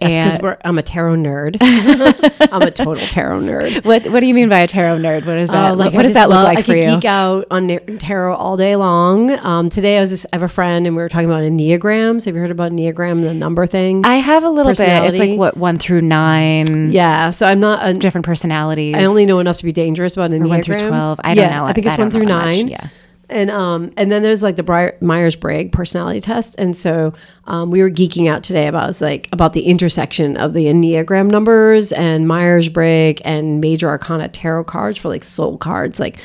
[0.00, 1.56] Because I'm a tarot nerd.
[2.52, 3.84] I'm a total tarot nerd.
[3.84, 5.26] what what do you mean by a tarot nerd?
[5.26, 5.72] What is that?
[5.72, 6.90] Oh, like what I does that look love- like I for could you?
[6.96, 9.30] geek out on tarot all day long.
[9.30, 12.24] Um, today I was just I have a friend and we were talking about enneagrams.
[12.24, 14.04] Have you heard about enneagram, the number thing?
[14.04, 14.80] I have a little bit.
[14.88, 17.30] It's like what one through nine, yeah.
[17.30, 17.86] So I'm not.
[17.86, 18.94] A, different personalities.
[18.94, 20.48] I only know enough to be dangerous about enneagrams.
[20.48, 21.20] one through 12.
[21.22, 21.66] I don't yeah, know.
[21.66, 22.56] I think it's don't one through that much.
[22.56, 22.68] nine.
[22.68, 22.88] Yeah.
[23.30, 27.12] And um and then there's like the Myers Briggs personality test, and so
[27.44, 31.92] um, we were geeking out today about like about the intersection of the enneagram numbers
[31.92, 36.18] and Myers Briggs and major arcana tarot cards for like soul cards, like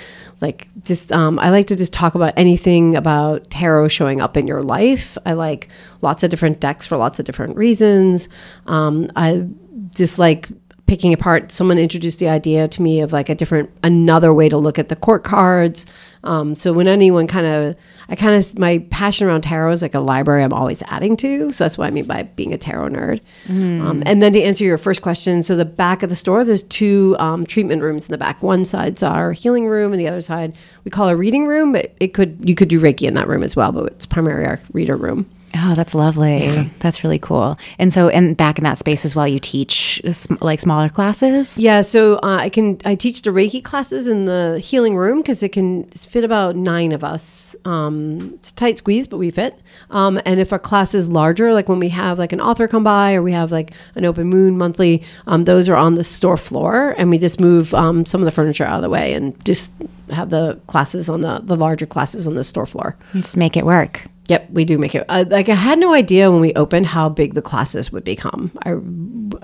[0.43, 4.45] like just um, I like to just talk about anything about tarot showing up in
[4.45, 5.17] your life.
[5.25, 5.69] I like
[6.01, 8.27] lots of different decks for lots of different reasons.
[8.67, 9.47] Um, I
[9.95, 10.49] just like
[10.85, 14.57] picking apart someone introduced the idea to me of like a different another way to
[14.57, 15.85] look at the court cards
[16.23, 17.75] um, so when anyone kind of
[18.09, 21.51] i kind of my passion around tarot is like a library i'm always adding to.
[21.51, 23.19] So that's what i mean by being a tarot nerd.
[23.47, 26.63] Um, and then to answer your first question so the back of the store there's
[26.63, 28.41] two um, treatment rooms in the back.
[28.41, 31.93] One side's our healing room and the other side we call a reading room but
[31.99, 34.59] it could you could do reiki in that room as well but it's primarily our
[34.73, 36.71] reader room Oh, that's lovely.
[36.79, 37.57] That's really cool.
[37.77, 41.59] And so, and back in that space as well, you teach sm- like smaller classes.
[41.59, 45.43] Yeah, so uh, I can I teach the Reiki classes in the healing room because
[45.43, 47.55] it can fit about nine of us.
[47.65, 49.59] Um, it's a tight squeeze, but we fit.
[49.91, 52.83] Um, and if a class is larger, like when we have like an author come
[52.83, 56.37] by or we have like an open moon monthly, um, those are on the store
[56.37, 59.43] floor, and we just move um, some of the furniture out of the way and
[59.45, 59.73] just
[60.09, 62.97] have the classes on the the larger classes on the store floor.
[63.13, 64.07] Just make it work.
[64.27, 65.05] Yep, we do make it.
[65.09, 68.51] Uh, like I had no idea when we opened how big the classes would become.
[68.63, 68.73] I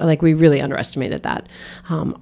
[0.04, 1.48] like we really underestimated that.
[1.89, 2.22] Um,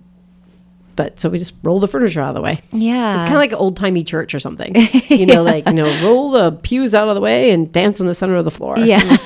[0.97, 2.59] but so we just roll the furniture out of the way.
[2.71, 3.15] Yeah.
[3.15, 4.75] It's kind of like an old timey church or something.
[5.07, 8.07] You know, like you know, roll the pews out of the way and dance in
[8.07, 8.77] the center of the floor.
[8.77, 9.17] Yeah.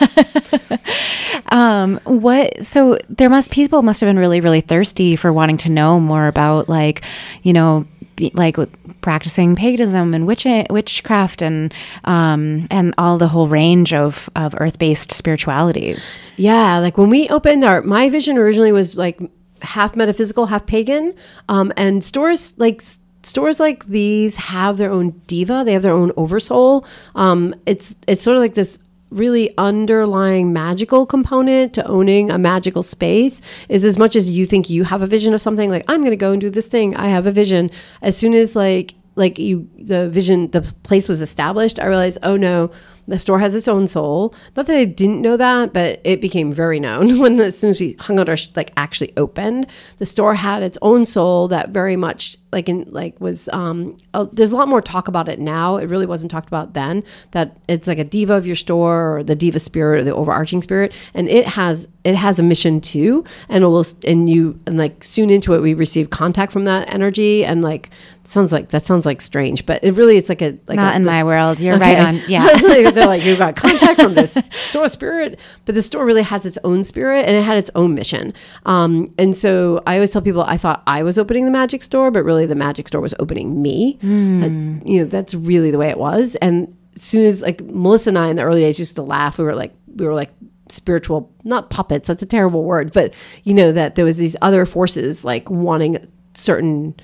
[1.52, 5.70] um, what, so there must, people must have been really, really thirsty for wanting to
[5.70, 7.04] know more about like,
[7.41, 8.58] you know, be, like
[9.02, 15.12] practicing paganism and witch, witchcraft and, um, and all the whole range of, of earth-based
[15.12, 16.19] spiritualities.
[16.38, 19.19] Yeah, like when we opened our, my vision originally was like
[19.62, 21.13] half metaphysical, half pagan.
[21.50, 22.82] Um, and stores like
[23.24, 25.63] stores like these have their own diva.
[25.65, 26.86] They have their own oversoul.
[27.15, 28.80] Um, it's it's sort of like this
[29.12, 34.69] really underlying magical component to owning a magical space is as much as you think
[34.69, 36.95] you have a vision of something like i'm going to go and do this thing.
[36.95, 37.69] I have a vision.
[38.02, 42.36] As soon as like like you the vision the place was established i realized oh
[42.36, 42.70] no
[43.08, 44.34] the store has its own soul.
[44.56, 47.80] Not that i didn't know that but it became very known when as soon as
[47.80, 49.68] we hung out our like actually opened
[50.00, 54.26] the store had its own soul that very much like in like was um uh,
[54.32, 55.78] there's a lot more talk about it now.
[55.78, 59.24] It really wasn't talked about then that it's like a diva of your store or
[59.24, 60.94] the diva spirit or the overarching spirit.
[61.14, 63.24] And it has it has a mission too.
[63.50, 67.46] And will and you and like soon into it we received contact from that energy.
[67.46, 67.90] And like
[68.24, 70.96] sounds like that sounds like strange but it really it's like a like Not a,
[70.96, 71.60] in this- my world.
[71.60, 72.16] You're right on.
[72.28, 72.46] Yeah.
[72.46, 76.46] Like- they're like, you got contact from this store spirit, but the store really has
[76.46, 78.34] its own spirit and it had its own mission.
[78.66, 82.12] Um, and so I always tell people I thought I was opening the magic store,
[82.12, 83.98] but really the magic store was opening me.
[84.02, 84.44] Hmm.
[84.44, 84.48] Uh,
[84.86, 86.36] you know, that's really the way it was.
[86.36, 89.38] And as soon as like Melissa and I in the early days used to laugh,
[89.38, 90.30] we were like, we were like,
[90.70, 94.66] spiritual not puppets that's a terrible word but you know that there was these other
[94.66, 95.98] forces like wanting
[96.34, 96.96] certain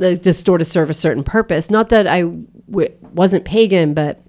[0.00, 1.70] the, the store to serve a certain purpose.
[1.70, 4.22] Not that I w- wasn't pagan, but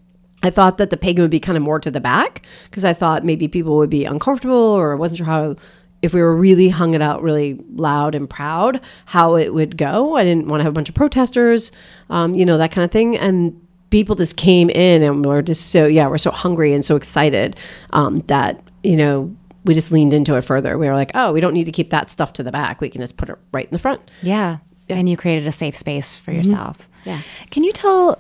[0.44, 2.94] I thought that the pagan would be kind of more to the back because I
[2.94, 5.56] thought maybe people would be uncomfortable or I wasn't sure how,
[6.02, 10.18] if we were really hung it out really loud and proud, how it would go.
[10.18, 11.72] I didn't want to have a bunch of protesters,
[12.10, 13.18] um, you know, that kind of thing.
[13.18, 16.98] And people just came in and were just so, yeah, we're so hungry and so
[16.98, 17.56] excited
[17.92, 20.78] um, that, you know, we just leaned into it further.
[20.78, 22.82] We were like, oh, we don't need to keep that stuff to the back.
[22.82, 24.02] We can just put it right in the front.
[24.22, 24.58] Yeah.
[24.92, 26.88] And you created a safe space for yourself.
[27.06, 27.22] Yeah.
[27.50, 28.20] Can you tell?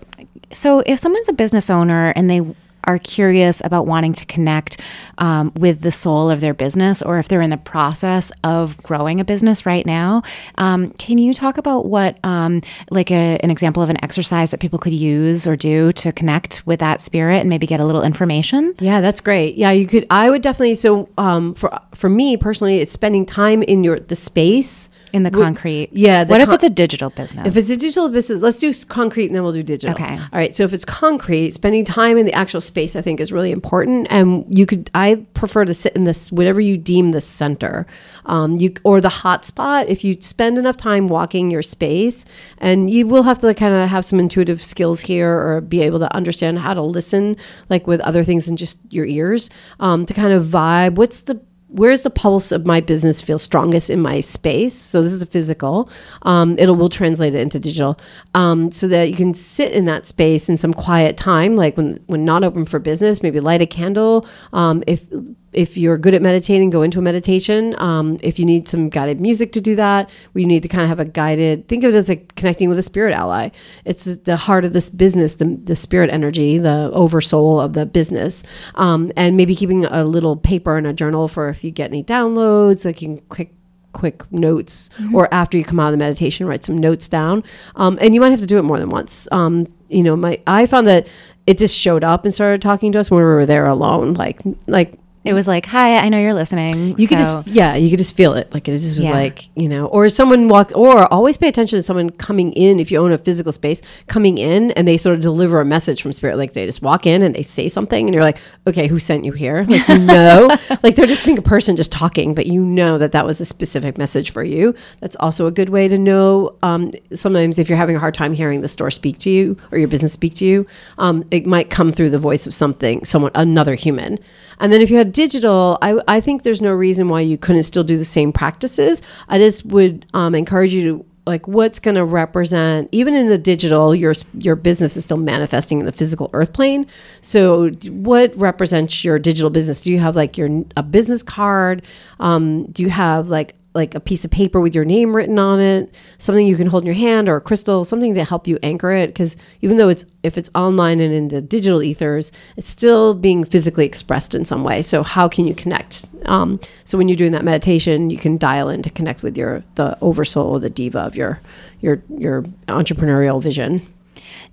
[0.51, 2.41] So, if someone's a business owner and they
[2.85, 4.81] are curious about wanting to connect
[5.17, 9.19] um, with the soul of their business, or if they're in the process of growing
[9.19, 10.23] a business right now,
[10.57, 14.59] um, can you talk about what, um, like, a, an example of an exercise that
[14.59, 18.03] people could use or do to connect with that spirit and maybe get a little
[18.03, 18.73] information?
[18.79, 19.55] Yeah, that's great.
[19.55, 20.07] Yeah, you could.
[20.09, 20.75] I would definitely.
[20.75, 25.31] So, um, for for me personally, it's spending time in your the space in the
[25.31, 25.89] concrete.
[25.91, 27.47] yeah, the What if it's a digital business?
[27.47, 29.93] If it's a digital business, let's do concrete and then we'll do digital.
[29.93, 30.17] Okay.
[30.17, 30.55] All right.
[30.55, 34.07] So if it's concrete, spending time in the actual space, I think is really important.
[34.09, 37.85] And you could, I prefer to sit in this, whatever you deem the center,
[38.25, 39.89] um, you or the hot spot.
[39.89, 42.25] If you spend enough time walking your space,
[42.57, 45.99] and you will have to kind of have some intuitive skills here, or be able
[45.99, 47.35] to understand how to listen,
[47.69, 50.95] like with other things than just your ears, um, to kind of vibe.
[50.95, 54.75] What's the where's the pulse of my business feel strongest in my space?
[54.75, 55.89] So this is the physical.
[56.23, 57.97] Um, it'll will translate it into digital.
[58.35, 61.99] Um, so that you can sit in that space in some quiet time like when
[62.07, 64.27] when not open for business maybe light a candle.
[64.53, 65.07] Um, if
[65.53, 67.75] if you're good at meditating go into a meditation.
[67.79, 70.89] Um, if you need some guided music to do that we need to kind of
[70.89, 73.49] have a guided think of it as like connecting with a spirit ally.
[73.85, 78.43] It's the heart of this business the, the spirit energy the oversoul of the business.
[78.75, 82.03] Um, and maybe keeping a little paper and a journal for if you get any
[82.03, 83.53] downloads like you can quick
[83.93, 87.43] quick notes or after you come out of the meditation write some notes down.
[87.75, 89.27] Um, and you might have to do it more than once.
[89.31, 91.07] Um, you know my i found that
[91.45, 94.39] it just showed up and started talking to us when we were there alone like
[94.67, 97.99] like it was like, "Hi, I know you're listening." you could just yeah you could
[97.99, 98.53] just feel it.
[98.53, 99.11] Like it just was Yeah.
[99.13, 102.91] like you know or someone walk or always pay attention to someone coming in if
[102.91, 106.11] you own a physical space coming in and they sort of deliver a message from
[106.11, 106.37] spirit.
[106.37, 109.25] Like they just walk in and they say something and you're like okay who sent
[109.25, 109.65] you here?
[109.67, 110.49] Like you know?
[110.83, 113.45] Like they're just being a person just talking but you know that that was a
[113.45, 114.73] specific message for you.
[114.99, 118.33] That's also a good way to know um, sometimes if you're having a hard time
[118.33, 120.65] hearing the store speak to you or your business speak to you
[120.97, 124.17] um, it might come through the voice of something someone another human.
[124.59, 127.63] And then if you had digital, I, I think there's no reason why you couldn't
[127.63, 129.01] still do the same practices.
[129.27, 133.37] I just would um, encourage you to like what's going to represent even in the
[133.37, 136.87] digital your your business is still manifesting in the physical earth plane.
[137.21, 139.81] So what represents your digital business?
[139.81, 141.83] Do you have like your a business card?
[142.19, 145.59] Um, do you have like like a piece of paper with your name written on
[145.59, 148.59] it, something you can hold in your hand or a crystal, something to help you
[148.63, 149.07] anchor it.
[149.07, 153.43] Because even though it's if it's online and in the digital ethers, it's still being
[153.43, 154.81] physically expressed in some way.
[154.81, 156.05] So how can you connect?
[156.25, 159.63] Um, so when you're doing that meditation, you can dial in to connect with your
[159.75, 161.39] the oversoul the diva of your
[161.79, 163.87] your your entrepreneurial vision.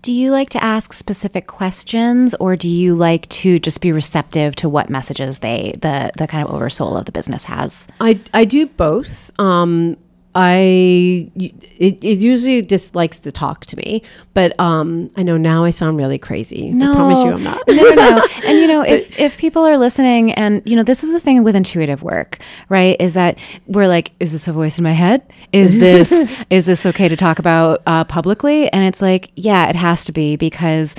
[0.03, 4.55] Do you like to ask specific questions, or do you like to just be receptive
[4.57, 7.89] to what messages they the the kind of oversoul of the business has?
[8.01, 9.33] I, I do both.
[9.41, 9.97] Um,
[10.35, 14.03] I it, it usually just likes to talk to me,
[14.35, 16.71] but um, I know now I sound really crazy.
[16.71, 17.63] I promise you, I'm not.
[17.67, 18.27] no, no, no.
[18.45, 21.43] And you know, if if people are listening, and you know, this is the thing
[21.45, 22.39] with intuitive work,
[22.69, 22.97] right?
[23.01, 25.23] Is that we're like, is this a voice in my head?
[25.53, 26.13] Is this
[26.51, 28.71] is this okay to talk about uh, publicly?
[28.73, 30.95] And it's like, yeah, it has to be because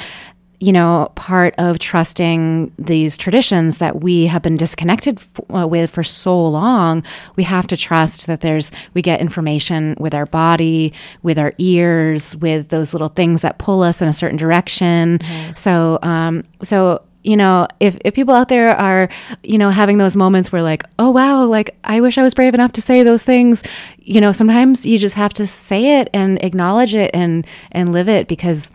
[0.60, 5.89] you know, part of trusting these traditions that we have been disconnected f- uh, with
[5.89, 7.04] for so long,
[7.38, 10.91] we have to trust that there's, we get information with our body,
[11.24, 15.19] with our ears, with those little things that pull us in a certain direction.
[15.56, 19.10] So, um, so, you know, if, if people out there are,
[19.43, 22.54] you know, having those moments where like, oh wow, like I wish I was brave
[22.54, 23.63] enough to say those things,
[24.00, 28.10] you know, sometimes you just have to say it and acknowledge it and and live
[28.10, 28.72] it because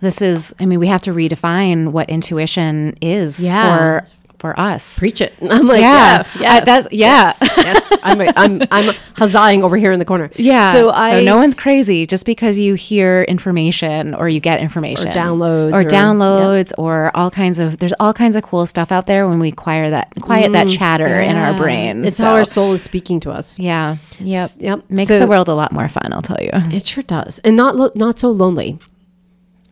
[0.00, 3.76] this is i mean we have to redefine what intuition is Yeah.
[3.76, 4.06] for
[4.38, 5.34] for us Preach it.
[5.42, 6.16] I'm like, Yeah.
[6.16, 7.32] yeah, uh, yes, I- that's- yeah.
[7.42, 7.98] yes, yes.
[8.02, 10.30] I'm, I'm, I'm huzzahing over here in the corner.
[10.36, 15.12] yeah So I, no one's crazy just because you hear information or you get information
[15.12, 19.04] downloads or, or- downloads or all kinds of there's all kinds of cool stuff out
[19.06, 20.76] there when we quiet that quiet that mm-hmm.
[20.78, 21.58] chatter in our Yeah.
[21.58, 23.58] brain It's So, how our soul is speaking to us.
[23.58, 24.84] yeah yep Yep.
[24.88, 27.56] makes So- the world a lot more fun i'll tell you It sure does, and
[27.56, 28.78] not lo- not so lonely.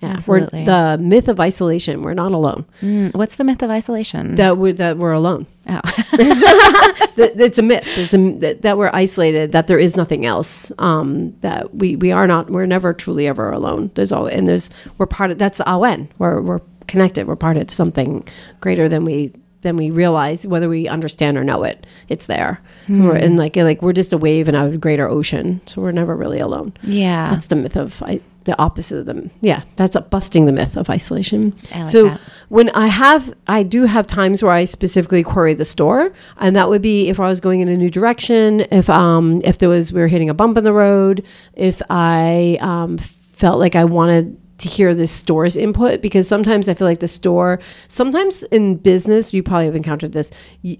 [0.00, 0.60] Yeah, Absolutely.
[0.60, 2.02] We're, the myth of isolation.
[2.02, 2.64] We're not alone.
[2.82, 5.46] Mm, what's the myth of isolation That we're that we're alone.
[5.68, 5.80] oh.
[7.16, 7.84] that, it's a myth.
[7.96, 9.52] It's a, that, that we're isolated.
[9.52, 10.70] That there is nothing else.
[10.78, 12.48] Um, that we we are not.
[12.50, 13.90] We're never truly ever alone.
[13.94, 15.38] There's all and there's we're part of.
[15.38, 16.08] That's Awen.
[16.18, 17.26] We're we're connected.
[17.26, 18.26] We're part of something
[18.60, 19.32] greater than we
[19.62, 21.86] than we realize, whether we understand or know it.
[22.08, 22.60] It's there.
[22.88, 25.60] We're and like like we're just a wave in a greater ocean.
[25.66, 26.72] So we're never really alone.
[26.84, 29.30] yeah That's the myth of I, the opposite of them.
[29.42, 31.54] Yeah, that's a busting the myth of isolation.
[31.70, 32.20] Like so that.
[32.48, 36.70] when I have, I do have times where I specifically query the store, and that
[36.70, 39.92] would be if I was going in a new direction, if um if there was
[39.92, 44.40] we were hitting a bump in the road, if I um felt like I wanted
[44.58, 49.32] to hear the store's input because sometimes I feel like the store, sometimes in business,
[49.34, 50.30] you probably have encountered this.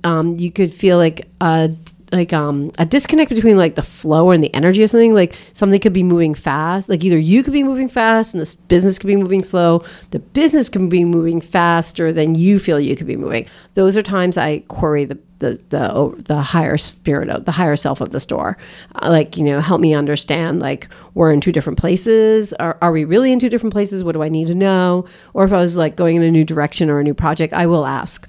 [0.04, 1.70] Um, you could feel like a
[2.12, 5.14] like um a disconnect between like the flow and the energy of something.
[5.14, 6.88] Like something could be moving fast.
[6.88, 10.19] Like either you could be moving fast and the business could be moving slow the
[10.19, 13.46] business can be moving faster than you feel you could be moving.
[13.75, 18.00] Those are times i query the the the, the higher spirit of the higher self
[18.00, 18.56] of the store.
[18.96, 22.52] Uh, like you know help me understand like we're in two different places.
[22.54, 24.02] Are, are we really in two different places?
[24.02, 25.06] What do i need to know?
[25.35, 27.67] Or if i was like going in a new direction or a new project i
[27.67, 28.29] will ask.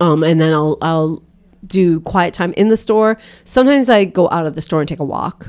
[0.00, 1.22] Um, and then i'll i'll
[1.72, 3.18] do quiet time in the store.
[3.44, 5.48] Sometimes i go out of the store and take a walk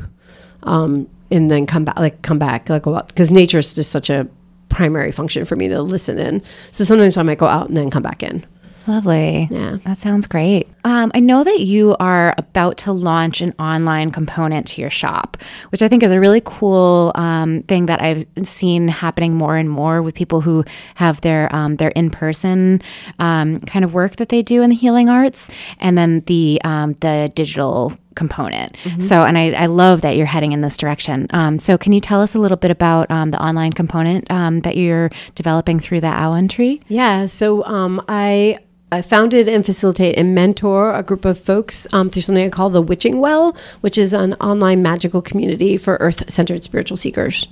[0.63, 4.27] um, and then come back like come back like because nature is just such a
[4.69, 6.41] primary function for me to listen in.
[6.71, 8.45] So sometimes i might go out and then come back in
[8.87, 9.47] Lovely.
[9.49, 9.77] Yeah.
[9.85, 10.67] That sounds great.
[10.83, 15.37] Um, I know that you are about to launch an online component to your shop,
[15.69, 19.69] which I think is a really cool um, thing that I've seen happening more and
[19.69, 20.65] more with people who
[20.95, 22.81] have their um, their in person
[23.19, 26.93] um, kind of work that they do in the healing arts, and then the um,
[26.99, 28.73] the digital component.
[28.83, 28.99] Mm-hmm.
[28.99, 31.27] So, and I, I, love that you're heading in this direction.
[31.31, 34.61] Um, so, can you tell us a little bit about um, the online component um,
[34.61, 36.81] that you're developing through the Awen Tree?
[36.87, 37.25] Yeah.
[37.25, 38.59] So, um, I
[38.93, 42.69] I founded and facilitate and mentor a group of folks um, through something I call
[42.69, 47.47] the Witching Well, which is an online magical community for earth-centered spiritual seekers.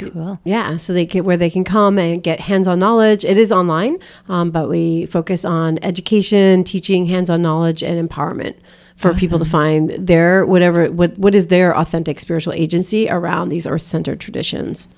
[0.00, 0.40] Cool.
[0.42, 3.24] Yeah, so they can where they can come and get hands-on knowledge.
[3.24, 3.98] It is online,
[4.28, 8.56] um, but we focus on education, teaching, hands-on knowledge, and empowerment
[8.96, 9.20] for awesome.
[9.20, 14.18] people to find their whatever what what is their authentic spiritual agency around these earth-centered
[14.18, 14.88] traditions.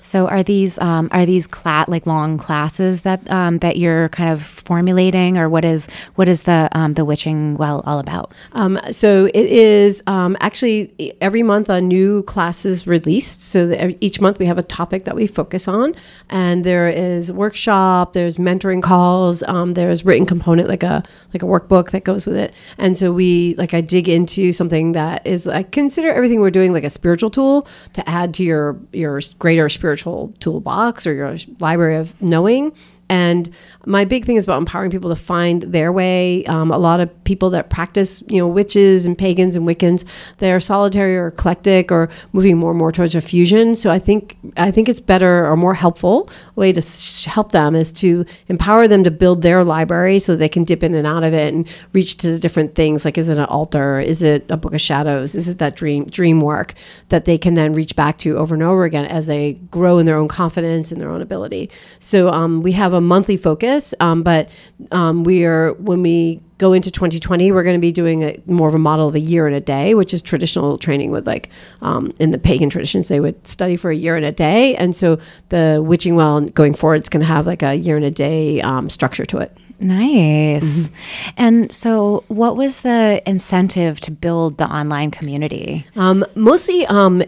[0.00, 4.30] So are these um, are these cla- like long classes that um, that you're kind
[4.30, 8.32] of formulating, or what is what is the um, the witching well all about?
[8.52, 13.42] Um, so it is um, actually every month a new class is released.
[13.42, 15.94] So each month we have a topic that we focus on,
[16.28, 21.02] and there is workshop, there's mentoring calls, um, there's written component like a
[21.34, 24.92] like a workbook that goes with it, and so we like I dig into something
[24.92, 28.78] that is I consider everything we're doing like a spiritual tool to add to your
[28.92, 32.72] your greater spiritual spiritual toolbox or your library of knowing
[33.10, 33.50] and
[33.86, 36.44] my big thing is about empowering people to find their way.
[36.44, 40.04] Um, a lot of people that practice, you know, witches and pagans and Wiccans,
[40.38, 43.74] they're solitary or eclectic or moving more and more towards a fusion.
[43.74, 47.74] So I think I think it's better or more helpful way to sh- help them
[47.74, 51.24] is to empower them to build their library so they can dip in and out
[51.24, 53.04] of it and reach to the different things.
[53.04, 53.98] Like, is it an altar?
[53.98, 55.34] Is it a book of shadows?
[55.34, 56.74] Is it that dream dream work
[57.08, 60.06] that they can then reach back to over and over again as they grow in
[60.06, 61.70] their own confidence and their own ability?
[61.98, 64.48] So um, we have a monthly focus, um, but
[64.92, 68.68] um, we are when we go into 2020, we're going to be doing a, more
[68.68, 71.48] of a model of a year and a day, which is traditional training with like
[71.80, 74.76] um, in the pagan traditions, they would study for a year and a day.
[74.76, 78.04] And so the witching well going forward is going to have like a year and
[78.04, 79.56] a day um, structure to it.
[79.80, 80.90] Nice.
[80.90, 81.30] Mm-hmm.
[81.38, 85.86] And so, what was the incentive to build the online community?
[85.96, 87.22] Um, mostly um,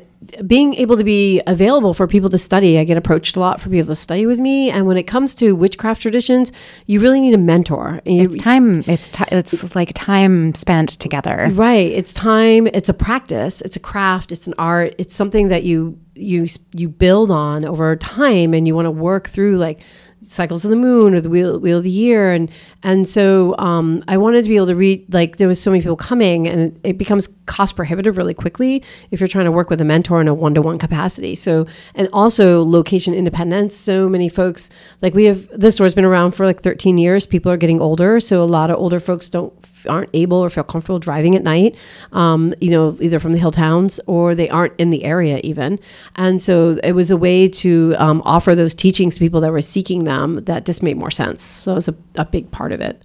[0.46, 2.78] being able to be available for people to study.
[2.78, 5.34] I get approached a lot for people to study with me, and when it comes
[5.36, 6.52] to witchcraft traditions,
[6.86, 8.00] you really need a mentor.
[8.04, 8.84] You, it's time.
[8.86, 11.48] It's t- it's like time spent together.
[11.52, 11.90] Right.
[11.90, 12.66] It's time.
[12.68, 13.60] It's a practice.
[13.60, 14.32] It's a craft.
[14.32, 14.94] It's an art.
[14.98, 19.28] It's something that you you you build on over time, and you want to work
[19.28, 19.80] through like
[20.24, 22.32] cycles of the moon or the wheel, wheel of the year.
[22.32, 22.50] And
[22.82, 25.80] and so um, i wanted to be able to read like there was so many
[25.80, 29.70] people coming and it, it, becomes cost prohibitive really quickly if you're trying to work
[29.70, 31.34] with a mentor in a one-to-one capacity.
[31.34, 33.74] So and also location independence.
[33.74, 34.70] So many folks
[35.00, 37.26] like we have this store's been around for like 13 years.
[37.26, 38.20] People are getting older.
[38.20, 39.52] So a lot of older folks don't
[39.86, 41.74] aren't able or feel comfortable driving at night,
[42.12, 45.78] um, you know, either from the hill towns or they aren't in the area even.
[46.16, 49.62] And so it was a way to um, offer those teachings to people that were
[49.62, 51.42] seeking them that just made more sense.
[51.42, 53.02] So it was a, a big part of it.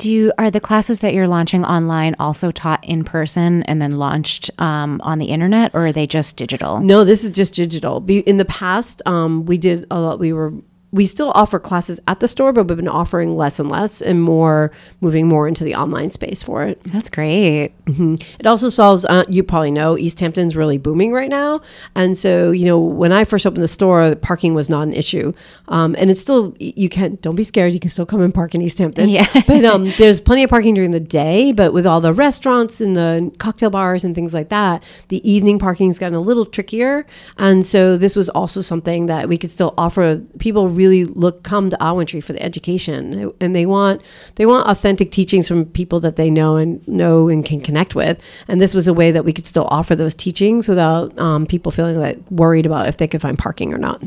[0.00, 3.98] Do you are the classes that you're launching online also taught in person and then
[3.98, 6.80] launched um, on the internet, or are they just digital?
[6.80, 8.02] No, this is just digital.
[8.08, 10.18] in the past, um, we did a lot.
[10.18, 10.54] We were
[10.92, 14.22] we still offer classes at the store, but we've been offering less and less and
[14.22, 16.82] more, moving more into the online space for it.
[16.82, 17.72] That's great.
[17.84, 18.16] Mm-hmm.
[18.40, 21.60] It also solves, uh, you probably know, Easthampton's really booming right now.
[21.94, 25.32] And so, you know, when I first opened the store, parking was not an issue.
[25.68, 28.56] Um, and it's still, you can't, don't be scared, you can still come and park
[28.56, 29.08] in Easthampton.
[29.08, 29.28] Yeah.
[29.46, 32.96] but um, there's plenty of parking during the day, but with all the restaurants and
[32.96, 37.06] the cocktail bars and things like that, the evening parking's gotten a little trickier.
[37.38, 41.68] And so this was also something that we could still offer people really look come
[41.70, 44.00] to Awen Tree for the education, and they want
[44.36, 48.18] they want authentic teachings from people that they know and know and can connect with.
[48.48, 51.70] And this was a way that we could still offer those teachings without um, people
[51.70, 54.02] feeling like worried about if they could find parking or not.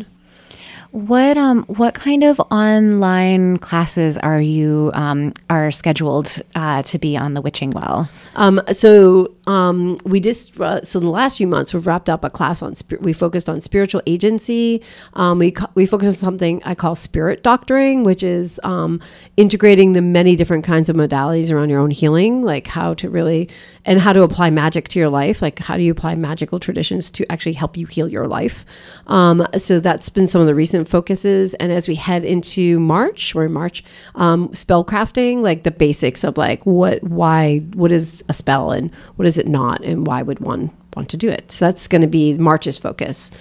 [0.93, 7.17] What um what kind of online classes are you um are scheduled uh, to be
[7.17, 8.07] on the Witching Well?
[8.35, 12.23] Um, so um, we just uh, so in the last few months we've wrapped up
[12.23, 14.83] a class on spir- we focused on spiritual agency.
[15.15, 19.01] Um, we we focused on something I call spirit doctoring, which is um,
[19.35, 23.49] integrating the many different kinds of modalities around your own healing, like how to really
[23.85, 25.41] and how to apply magic to your life.
[25.41, 28.65] Like how do you apply magical traditions to actually help you heal your life?
[29.07, 31.53] Um, so that's been some of the recent focuses.
[31.55, 33.83] And as we head into March, we're in March,
[34.15, 38.93] um, spell crafting, like the basics of like what, why, what is a spell and
[39.15, 41.51] what is it not, and why would one want to do it?
[41.51, 43.31] So that's going to be March's focus.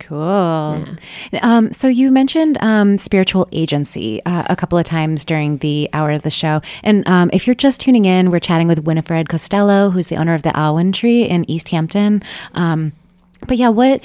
[0.00, 0.84] Cool.
[1.42, 6.10] Um, so you mentioned um, spiritual agency uh, a couple of times during the hour
[6.10, 9.90] of the show, and um, if you're just tuning in, we're chatting with Winifred Costello,
[9.90, 12.22] who's the owner of the Awen Tree in Easthampton.
[12.54, 12.92] Um,
[13.46, 14.02] but yeah, what?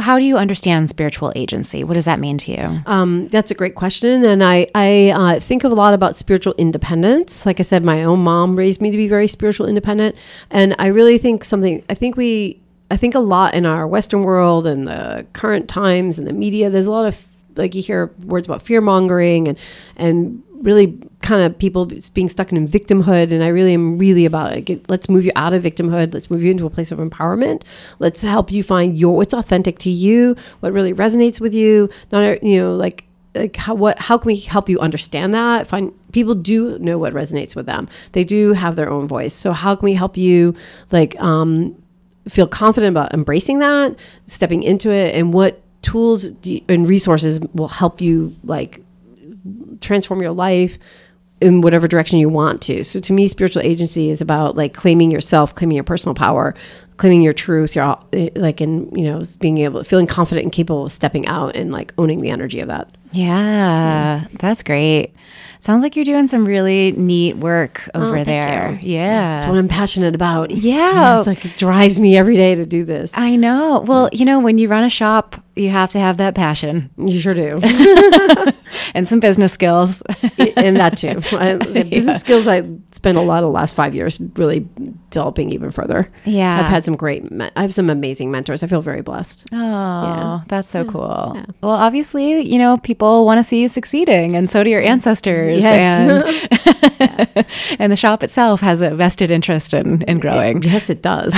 [0.00, 1.84] How do you understand spiritual agency?
[1.84, 2.82] What does that mean to you?
[2.86, 7.46] Um, that's a great question, and I I uh, think a lot about spiritual independence.
[7.46, 10.16] Like I said, my own mom raised me to be very spiritual independent,
[10.50, 11.84] and I really think something.
[11.88, 12.60] I think we.
[12.90, 16.70] I think a lot in our Western world and the current times and the media.
[16.70, 17.22] There's a lot of
[17.56, 19.58] like you hear words about fear mongering and
[19.96, 23.30] and really kind of people being stuck in victimhood.
[23.30, 24.62] And i really am really about it.
[24.62, 26.12] Get, let's move you out of victimhood.
[26.14, 27.62] Let's move you into a place of empowerment.
[27.98, 31.90] Let's help you find your what's authentic to you what really resonates with you.
[32.10, 35.66] Not you know like like how what how can we help you understand that?
[35.66, 37.88] Find people do know what resonates with them.
[38.12, 39.34] They do have their own voice.
[39.34, 40.54] So how can we help you
[40.90, 41.76] like um
[42.28, 47.68] feel confident about embracing that stepping into it and what tools do, and resources will
[47.68, 48.82] help you like
[49.80, 50.78] transform your life
[51.40, 52.82] in whatever direction you want to.
[52.82, 56.54] So to me, spiritual agency is about like claiming yourself, claiming your personal power,
[56.96, 57.96] claiming your truth, your
[58.34, 61.92] like, and you know, being able, feeling confident and capable of stepping out and like
[61.96, 62.88] owning the energy of that.
[63.12, 65.14] Yeah, that's great.
[65.60, 68.78] Sounds like you're doing some really neat work oh, over Oh, there.
[68.80, 68.94] you.
[68.94, 69.36] Yeah.
[69.36, 70.50] That's what I'm passionate about.
[70.50, 71.18] Yeah.
[71.18, 73.16] It's like it drives me every day to do this.
[73.16, 73.80] I know.
[73.80, 77.20] Well, you know, when you run a shop, you have to have that passion you
[77.20, 77.60] sure do.
[78.94, 80.02] and some business skills.
[80.56, 81.20] and that too.
[81.36, 84.68] I, the business skills I spent a lot of the last five years really
[85.10, 86.08] developing even further.
[86.24, 86.60] Yeah.
[86.60, 88.62] I've had some great, me- I have some amazing mentors.
[88.62, 89.46] I feel very blessed.
[89.52, 91.36] Oh, that's so cool.
[91.62, 95.62] Well, obviously, you know, people want to see you succeeding, and so do your ancestors.
[95.62, 96.22] Yes.
[97.30, 97.46] And,
[97.78, 100.62] and the shop itself has a vested interest in, in growing.
[100.62, 101.34] Yes, it does.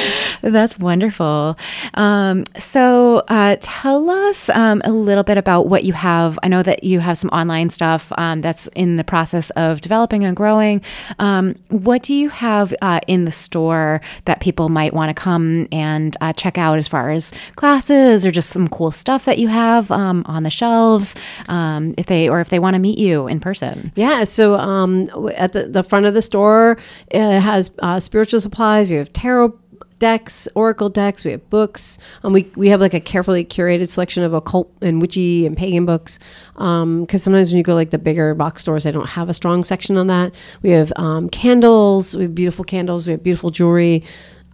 [0.42, 1.58] That's wonderful.
[1.94, 6.38] Um, so, uh, tell us um, a little bit about what you have.
[6.42, 10.24] I know that you have some online stuff um, that's in the process of developing
[10.24, 10.82] and growing.
[11.18, 15.68] Um, what do you have uh, in the store that people might want to come
[15.72, 19.48] and uh, check out as far as classes or just some cool stuff that you
[19.48, 21.16] have um, on the shelves?
[21.48, 23.92] Um, if they or if they want to meet you in person.
[23.94, 24.56] Yeah, so
[25.34, 26.78] at the, the front of the store,
[27.08, 28.90] it has uh, spiritual supplies.
[28.90, 29.58] You have tarot
[30.02, 31.24] decks, oracle decks.
[31.24, 31.96] We have books.
[32.24, 35.86] Um, we we have like a carefully curated selection of occult and witchy and pagan
[35.86, 36.18] books.
[36.54, 39.62] Because sometimes when you go like the bigger box stores, they don't have a strong
[39.62, 40.34] section on that.
[40.62, 42.16] We have um, candles.
[42.16, 43.06] We have beautiful candles.
[43.06, 44.02] We have beautiful jewelry,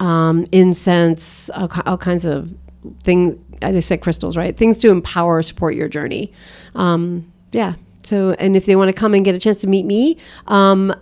[0.00, 2.54] um, incense, all, all kinds of
[3.02, 3.38] things.
[3.62, 4.54] I just said crystals, right?
[4.54, 6.30] Things to empower, support your journey.
[6.74, 7.76] Um, yeah.
[8.02, 10.94] So, and if they want to come and get a chance to meet me, um,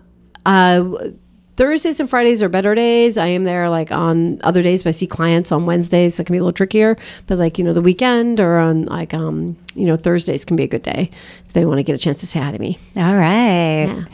[0.47, 1.09] uh,
[1.57, 3.17] Thursdays and Fridays are better days.
[3.17, 6.27] I am there like on other days, but I see clients on Wednesdays, so it
[6.27, 6.97] can be a little trickier.
[7.27, 10.65] But like you know, the weekend or on like um, you know Thursdays can be
[10.65, 11.11] a good day
[11.47, 12.79] if they want to get a chance to say hi to me.
[12.97, 14.05] All right.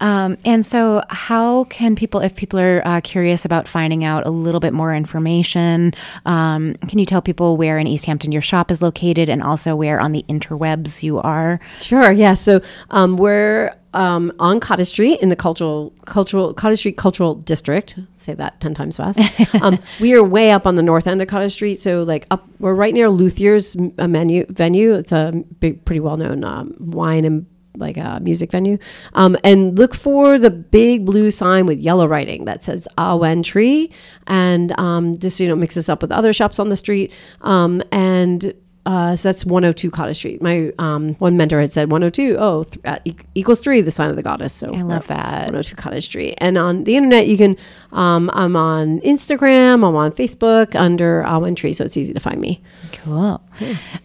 [0.00, 4.30] Um, and so, how can people, if people are uh, curious about finding out a
[4.30, 5.92] little bit more information,
[6.24, 10.00] um, can you tell people where in Easthampton your shop is located and also where
[10.00, 11.60] on the interwebs you are?
[11.78, 12.10] Sure.
[12.10, 12.34] Yeah.
[12.34, 17.98] So um, we're um, on Cottage Street in the cultural cultural Cottage Street Cultural District.
[18.18, 19.18] Say that ten times fast.
[19.62, 21.80] um, we are way up on the north end of Cottage Street.
[21.80, 24.94] So like up, we're right near Luthier's uh, menu venue.
[24.94, 27.46] It's a big, pretty well known um, wine and
[27.78, 28.78] like a music venue.
[29.14, 33.92] Um, and look for the big blue sign with yellow writing that says Awen Tree.
[34.26, 37.12] And um, just, you know, mix this up with other shops on the street.
[37.42, 38.52] Um, and
[38.88, 40.40] uh, so that's 102 Cottage Street.
[40.40, 44.08] My um, one mentor had said 102, oh, th- uh, e- equals three, the sign
[44.08, 44.54] of the goddess.
[44.54, 45.40] So I love that.
[45.52, 46.36] 102 Cottage Street.
[46.38, 47.58] And on the internet, you can,
[47.92, 52.40] um, I'm on Instagram, I'm on Facebook under Awen Tree, so it's easy to find
[52.40, 52.62] me.
[52.92, 53.42] Cool.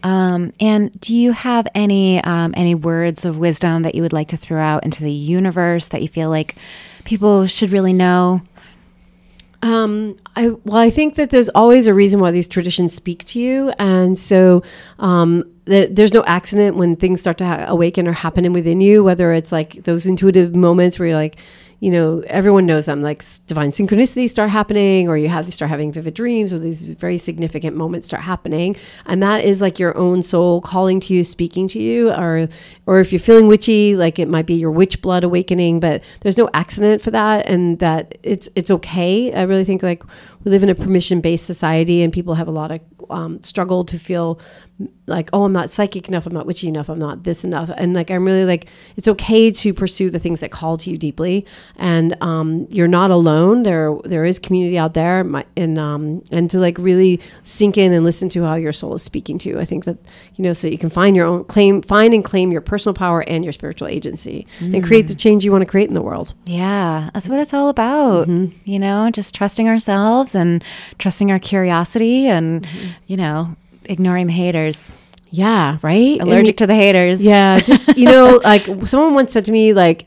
[0.02, 4.28] Um, and do you have any um, any words of wisdom that you would like
[4.28, 6.56] to throw out into the universe that you feel like
[7.04, 8.42] people should really know?
[9.64, 13.40] Um, I well, I think that there's always a reason why these traditions speak to
[13.40, 14.62] you, and so
[14.98, 19.02] um, the, there's no accident when things start to ha- awaken or happen within you.
[19.02, 21.38] Whether it's like those intuitive moments where you're like,
[21.84, 25.68] you know, everyone knows them, like divine synchronicities start happening, or you have to start
[25.68, 28.74] having vivid dreams, or these very significant moments start happening,
[29.04, 32.48] and that is like your own soul calling to you, speaking to you, or
[32.86, 35.78] or if you're feeling witchy, like it might be your witch blood awakening.
[35.78, 39.34] But there's no accident for that, and that it's it's okay.
[39.34, 40.02] I really think like
[40.44, 42.80] we live in a permission based society, and people have a lot of
[43.10, 44.38] um, struggle to feel
[45.06, 47.70] like oh i'm not psychic enough i'm not witchy enough i'm not this enough.
[47.76, 48.66] And like i'm really like
[48.96, 51.46] it's okay to pursue the things that call to you deeply.
[51.76, 53.62] And um, you're not alone.
[53.62, 55.20] There there is community out there.
[55.56, 59.02] And um, and to like really sink in and listen to how your soul is
[59.02, 59.60] speaking to you.
[59.60, 59.98] I think that
[60.34, 63.22] you know so you can find your own claim find and claim your personal power
[63.22, 64.74] and your spiritual agency mm.
[64.74, 66.34] and create the change you want to create in the world.
[66.46, 68.26] Yeah that's what it's all about.
[68.26, 68.56] Mm-hmm.
[68.64, 70.62] you know just trusting ourselves and
[70.98, 72.90] trusting our curiosity and mm-hmm.
[73.06, 73.56] you know
[73.86, 74.96] ignoring the haters.
[75.30, 76.20] Yeah, right.
[76.20, 77.24] Allergic and, to the haters.
[77.24, 80.06] Yeah, just you know, like someone once said to me, like,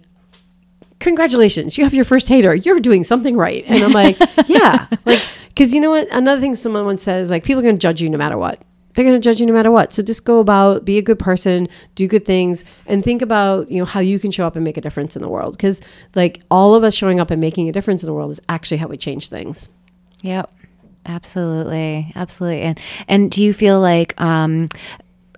[0.99, 2.55] "Congratulations, you have your first hater.
[2.55, 4.17] You're doing something right." And I'm like,
[4.47, 5.21] "Yeah," like
[5.57, 6.07] because you know what?
[6.11, 8.61] Another thing someone once says, like, people are going to judge you no matter what.
[8.93, 9.91] They're going to judge you no matter what.
[9.91, 13.79] So just go about, be a good person, do good things, and think about you
[13.79, 15.57] know how you can show up and make a difference in the world.
[15.57, 15.81] Because
[16.13, 18.77] like all of us showing up and making a difference in the world is actually
[18.77, 19.67] how we change things.
[20.27, 20.53] Yep.
[21.05, 22.61] Absolutely, absolutely.
[22.61, 24.67] And and do you feel like um,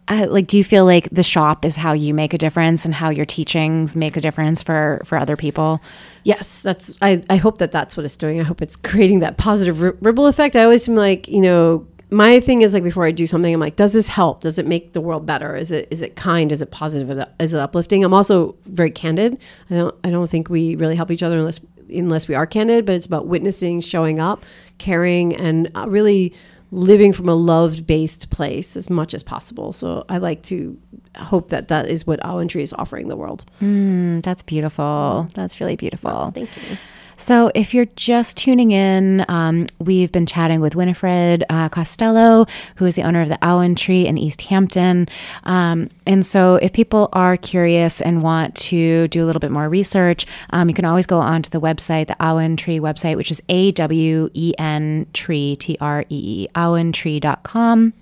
[0.07, 2.95] uh, like do you feel like the shop is how you make a difference and
[2.95, 5.79] how your teachings make a difference for for other people?
[6.23, 6.95] Yes, that's.
[7.03, 8.39] I I hope that that's what it's doing.
[8.39, 10.55] I hope it's creating that positive ripple effect.
[10.55, 13.59] I always am like you know my thing is like before I do something, I'm
[13.59, 14.41] like, does this help?
[14.41, 15.55] Does it make the world better?
[15.55, 16.51] Is it is it kind?
[16.51, 17.27] Is it positive?
[17.39, 18.03] Is it uplifting?
[18.03, 19.37] I'm also very candid.
[19.69, 21.59] I don't I don't think we really help each other unless
[21.89, 22.85] unless we are candid.
[22.85, 24.43] But it's about witnessing, showing up,
[24.77, 26.33] caring, and uh, really
[26.71, 29.73] living from a loved based place as much as possible.
[29.73, 30.77] So I like to
[31.15, 32.19] hope that that is what
[32.49, 33.45] Tree is offering the world.
[33.61, 35.27] Mm, that's beautiful.
[35.33, 36.11] That's really beautiful.
[36.11, 36.77] Oh, thank you.
[37.19, 42.45] So, if you're just tuning in, um, we've been chatting with Winifred uh, Costello,
[42.77, 45.09] who is the owner of the Awen Tree in Easthampton.
[45.43, 49.67] Um, and so, if people are curious and want to do a little bit more
[49.67, 53.41] research, um, you can always go onto the website, the Awen Tree website, which is
[53.49, 57.93] A W E N Tree, T R E E, awentree.com.